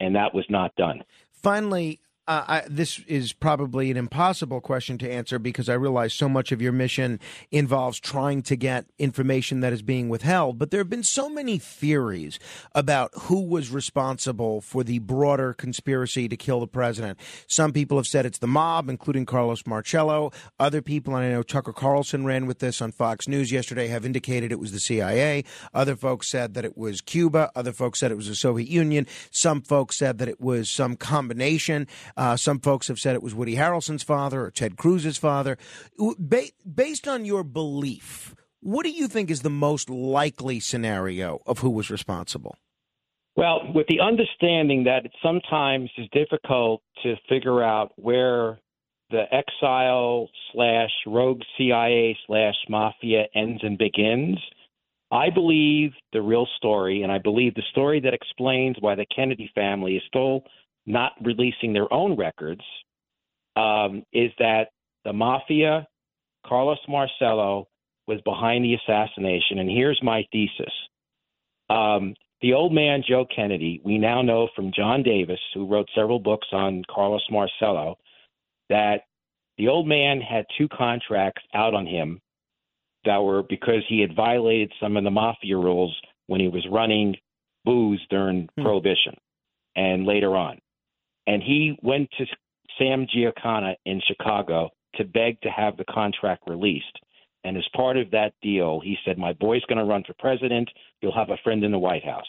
and 0.00 0.14
that 0.14 0.34
was 0.34 0.44
not 0.48 0.74
done. 0.76 1.02
Finally, 1.32 2.00
uh, 2.26 2.44
I, 2.46 2.62
this 2.68 3.00
is 3.00 3.34
probably 3.34 3.90
an 3.90 3.98
impossible 3.98 4.60
question 4.62 4.96
to 4.98 5.10
answer 5.10 5.38
because 5.38 5.68
I 5.68 5.74
realize 5.74 6.14
so 6.14 6.28
much 6.28 6.52
of 6.52 6.62
your 6.62 6.72
mission 6.72 7.20
involves 7.50 8.00
trying 8.00 8.42
to 8.42 8.56
get 8.56 8.86
information 8.98 9.60
that 9.60 9.74
is 9.74 9.82
being 9.82 10.08
withheld. 10.08 10.58
But 10.58 10.70
there 10.70 10.80
have 10.80 10.88
been 10.88 11.02
so 11.02 11.28
many 11.28 11.58
theories 11.58 12.38
about 12.74 13.10
who 13.14 13.42
was 13.42 13.70
responsible 13.70 14.62
for 14.62 14.82
the 14.82 15.00
broader 15.00 15.52
conspiracy 15.52 16.26
to 16.28 16.36
kill 16.36 16.60
the 16.60 16.66
president. 16.66 17.18
Some 17.46 17.72
people 17.72 17.98
have 17.98 18.06
said 18.06 18.24
it's 18.24 18.38
the 18.38 18.46
mob, 18.46 18.88
including 18.88 19.26
Carlos 19.26 19.66
Marcello. 19.66 20.32
Other 20.58 20.80
people, 20.80 21.14
and 21.14 21.26
I 21.26 21.30
know 21.30 21.42
Tucker 21.42 21.74
Carlson 21.74 22.24
ran 22.24 22.46
with 22.46 22.60
this 22.60 22.80
on 22.80 22.90
Fox 22.90 23.28
News 23.28 23.52
yesterday, 23.52 23.88
have 23.88 24.06
indicated 24.06 24.50
it 24.50 24.60
was 24.60 24.72
the 24.72 24.80
CIA. 24.80 25.44
Other 25.74 25.94
folks 25.94 26.28
said 26.28 26.54
that 26.54 26.64
it 26.64 26.78
was 26.78 27.02
Cuba. 27.02 27.50
Other 27.54 27.72
folks 27.72 28.00
said 28.00 28.10
it 28.10 28.16
was 28.16 28.28
the 28.28 28.34
Soviet 28.34 28.68
Union. 28.68 29.06
Some 29.30 29.60
folks 29.60 29.96
said 29.96 30.16
that 30.18 30.28
it 30.28 30.40
was 30.40 30.70
some 30.70 30.96
combination. 30.96 31.86
Uh, 32.16 32.36
some 32.36 32.60
folks 32.60 32.88
have 32.88 32.98
said 32.98 33.14
it 33.14 33.22
was 33.22 33.34
Woody 33.34 33.56
Harrelson's 33.56 34.02
father 34.02 34.44
or 34.44 34.50
Ted 34.50 34.76
Cruz's 34.76 35.16
father. 35.16 35.58
Ba- 36.18 36.50
based 36.64 37.08
on 37.08 37.24
your 37.24 37.42
belief, 37.44 38.34
what 38.60 38.84
do 38.84 38.90
you 38.90 39.08
think 39.08 39.30
is 39.30 39.42
the 39.42 39.50
most 39.50 39.90
likely 39.90 40.60
scenario 40.60 41.40
of 41.46 41.58
who 41.58 41.70
was 41.70 41.90
responsible? 41.90 42.56
Well, 43.36 43.72
with 43.74 43.86
the 43.88 44.00
understanding 44.00 44.84
that 44.84 45.04
it 45.04 45.12
sometimes 45.22 45.90
is 45.98 46.08
difficult 46.12 46.82
to 47.02 47.16
figure 47.28 47.62
out 47.62 47.92
where 47.96 48.60
the 49.10 49.24
exile 49.32 50.28
slash 50.52 50.90
rogue 51.06 51.42
CIA 51.58 52.16
slash 52.26 52.54
mafia 52.68 53.24
ends 53.34 53.60
and 53.64 53.76
begins, 53.76 54.38
I 55.10 55.30
believe 55.30 55.92
the 56.12 56.22
real 56.22 56.46
story, 56.56 57.02
and 57.02 57.12
I 57.12 57.18
believe 57.18 57.54
the 57.54 57.62
story 57.70 58.00
that 58.00 58.14
explains 58.14 58.76
why 58.80 58.94
the 58.94 59.06
Kennedy 59.14 59.50
family 59.54 59.96
is 59.96 60.02
still 60.06 60.44
not 60.86 61.12
releasing 61.22 61.72
their 61.72 61.92
own 61.92 62.16
records 62.16 62.62
um, 63.56 64.02
is 64.12 64.30
that 64.38 64.68
the 65.04 65.12
mafia, 65.12 65.86
Carlos 66.46 66.78
Marcello, 66.88 67.68
was 68.06 68.20
behind 68.22 68.64
the 68.64 68.74
assassination. 68.74 69.58
And 69.58 69.70
here's 69.70 70.00
my 70.02 70.24
thesis. 70.30 70.72
Um, 71.70 72.14
the 72.42 72.52
old 72.52 72.74
man, 72.74 73.02
Joe 73.06 73.26
Kennedy, 73.34 73.80
we 73.84 73.96
now 73.96 74.20
know 74.20 74.48
from 74.54 74.72
John 74.74 75.02
Davis, 75.02 75.40
who 75.54 75.66
wrote 75.66 75.88
several 75.94 76.18
books 76.18 76.48
on 76.52 76.82
Carlos 76.90 77.24
Marcello, 77.30 77.96
that 78.68 79.02
the 79.56 79.68
old 79.68 79.86
man 79.86 80.20
had 80.20 80.44
two 80.58 80.68
contracts 80.68 81.42
out 81.54 81.74
on 81.74 81.86
him 81.86 82.20
that 83.04 83.22
were 83.22 83.42
because 83.42 83.82
he 83.88 84.00
had 84.00 84.14
violated 84.14 84.72
some 84.80 84.96
of 84.96 85.04
the 85.04 85.10
mafia 85.10 85.56
rules 85.56 85.96
when 86.26 86.40
he 86.40 86.48
was 86.48 86.66
running 86.70 87.14
booze 87.64 88.00
during 88.10 88.48
hmm. 88.56 88.62
Prohibition 88.62 89.16
and 89.76 90.06
later 90.06 90.36
on 90.36 90.58
and 91.26 91.42
he 91.42 91.78
went 91.82 92.10
to 92.18 92.26
Sam 92.78 93.06
Giancana 93.06 93.74
in 93.84 94.00
Chicago 94.06 94.70
to 94.96 95.04
beg 95.04 95.40
to 95.42 95.50
have 95.50 95.76
the 95.76 95.84
contract 95.84 96.44
released. 96.46 96.98
And 97.44 97.56
as 97.56 97.64
part 97.76 97.96
of 97.96 98.10
that 98.12 98.32
deal, 98.42 98.80
he 98.80 98.96
said, 99.04 99.18
"My 99.18 99.34
boy's 99.34 99.64
going 99.66 99.78
to 99.78 99.84
run 99.84 100.02
for 100.04 100.14
president. 100.14 100.70
You'll 101.00 101.14
have 101.14 101.30
a 101.30 101.36
friend 101.44 101.62
in 101.62 101.72
the 101.72 101.78
White 101.78 102.04
House." 102.04 102.28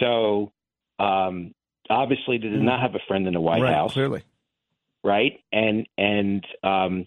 So, 0.00 0.52
um, 0.98 1.54
obviously, 1.88 2.38
they 2.38 2.48
did 2.48 2.62
not 2.62 2.80
have 2.80 2.94
a 2.94 3.00
friend 3.06 3.26
in 3.26 3.34
the 3.34 3.40
White 3.40 3.62
right, 3.62 3.72
House. 3.74 3.92
Clearly, 3.92 4.22
right? 5.04 5.40
And 5.52 5.86
and 5.96 6.44
um, 6.64 7.04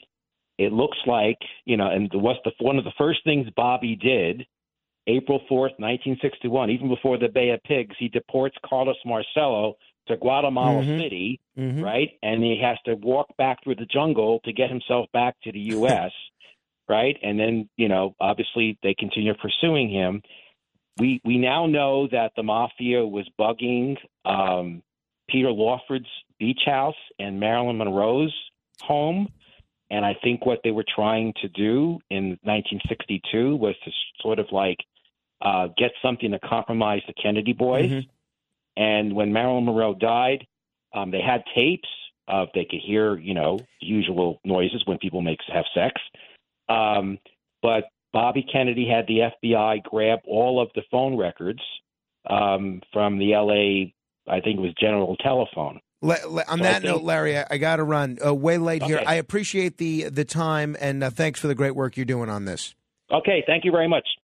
it 0.58 0.72
looks 0.72 0.98
like 1.06 1.40
you 1.66 1.76
know, 1.76 1.90
and 1.90 2.10
what's 2.14 2.40
the 2.46 2.52
one 2.60 2.78
of 2.78 2.86
the 2.86 2.94
first 2.98 3.20
things 3.26 3.48
Bobby 3.54 3.98
did, 3.98 4.46
April 5.08 5.42
fourth, 5.50 5.74
nineteen 5.80 6.18
sixty 6.22 6.48
one, 6.48 6.70
even 6.70 6.88
before 6.88 7.18
the 7.18 7.28
Bay 7.28 7.50
of 7.50 7.62
Pigs, 7.64 7.96
he 8.00 8.08
deports 8.08 8.56
Carlos 8.66 8.96
Marcello 9.06 9.76
to 10.08 10.18
Guatemala 10.18 10.82
mm-hmm. 10.84 11.00
City, 11.00 11.40
mm-hmm. 11.58 11.84
right? 11.84 12.12
And 12.22 12.44
he 12.44 12.60
has 12.62 12.78
to 12.86 12.96
walk 12.96 13.36
back 13.38 13.64
through 13.64 13.76
the 13.76 13.86
jungle 13.86 14.40
to 14.46 14.54
get 14.54 14.70
himself 14.70 15.08
back 15.14 15.36
to 15.44 15.52
the 15.52 15.60
U.S., 15.78 16.12
right? 16.90 17.18
And 17.24 17.40
then, 17.40 17.70
you 17.78 17.88
know, 17.88 18.16
obviously 18.20 18.78
they 18.84 18.96
continue 18.98 19.34
pursuing 19.36 19.90
him. 19.90 20.22
We 21.00 21.22
we 21.26 21.40
now 21.40 21.66
know 21.66 22.08
that 22.12 22.34
the 22.36 22.44
mafia 22.44 23.06
was 23.06 23.28
bugging 23.40 23.98
um, 24.26 24.84
Peter 25.28 25.50
Lawford's 25.50 26.10
beach 26.40 26.62
house 26.66 26.96
and 27.18 27.40
Marilyn 27.40 27.78
Monroe's 27.78 28.34
home. 28.82 29.28
And 29.90 30.06
I 30.06 30.16
think 30.24 30.46
what 30.46 30.60
they 30.64 30.72
were 30.72 30.86
trying 30.88 31.34
to 31.42 31.48
do 31.48 32.00
in 32.10 32.38
1962 32.44 33.56
was 33.56 33.76
to 33.86 33.92
sort 34.22 34.40
of 34.40 34.48
like 34.52 34.78
uh, 35.42 35.68
get 35.78 35.92
something 36.02 36.32
to 36.32 36.40
compromise 36.40 37.02
the 37.08 37.14
Kennedy 37.14 37.54
boys. 37.54 37.90
Mm-hmm. 37.90 38.10
And 38.76 39.16
when 39.16 39.34
Marilyn 39.34 39.66
Monroe 39.66 39.94
died, 39.94 40.46
um, 40.94 41.12
they 41.12 41.22
had 41.22 41.44
tapes 41.56 41.90
of 42.28 42.48
they 42.54 42.66
could 42.66 42.80
hear, 42.86 43.18
you 43.18 43.34
know, 43.34 43.58
the 43.58 43.88
usual 43.88 44.40
noises 44.46 44.84
when 44.86 44.98
people 44.98 45.22
make 45.22 45.40
have 45.54 45.66
sex. 45.74 46.00
Um, 46.70 47.18
but 47.62 47.86
Bobby 48.14 48.46
Kennedy 48.52 48.88
had 48.88 49.06
the 49.08 49.32
FBI 49.44 49.84
grab 49.84 50.20
all 50.28 50.62
of 50.62 50.70
the 50.76 50.84
phone 50.90 51.18
records 51.18 51.62
um, 52.30 52.82
from 52.92 53.20
the 53.20 53.34
L.A. 53.34 53.94
I 54.28 54.40
think 54.40 54.60
it 54.60 54.62
was 54.62 54.74
General 54.80 55.16
Telephone. 55.18 55.80
Le, 56.02 56.18
le, 56.28 56.44
on 56.48 56.58
so 56.58 56.64
that 56.64 56.82
think, 56.82 56.96
note, 56.96 57.04
Larry, 57.04 57.38
I, 57.38 57.46
I 57.50 57.58
got 57.58 57.78
to 57.78 57.84
run. 57.84 58.18
Uh, 58.24 58.34
way 58.34 58.58
late 58.58 58.84
okay. 58.84 58.92
here. 58.92 59.04
I 59.06 59.16
appreciate 59.16 59.78
the 59.78 60.10
the 60.10 60.26
time 60.26 60.76
and 60.80 61.04
uh, 61.04 61.10
thanks 61.10 61.40
for 61.40 61.48
the 61.48 61.56
great 61.56 61.76
work 61.76 61.96
you're 61.96 62.06
doing 62.06 62.30
on 62.30 62.46
this. 62.46 62.76
Okay, 63.12 63.44
thank 63.48 63.64
you 63.64 63.72
very 63.72 63.88
much. 63.88 64.08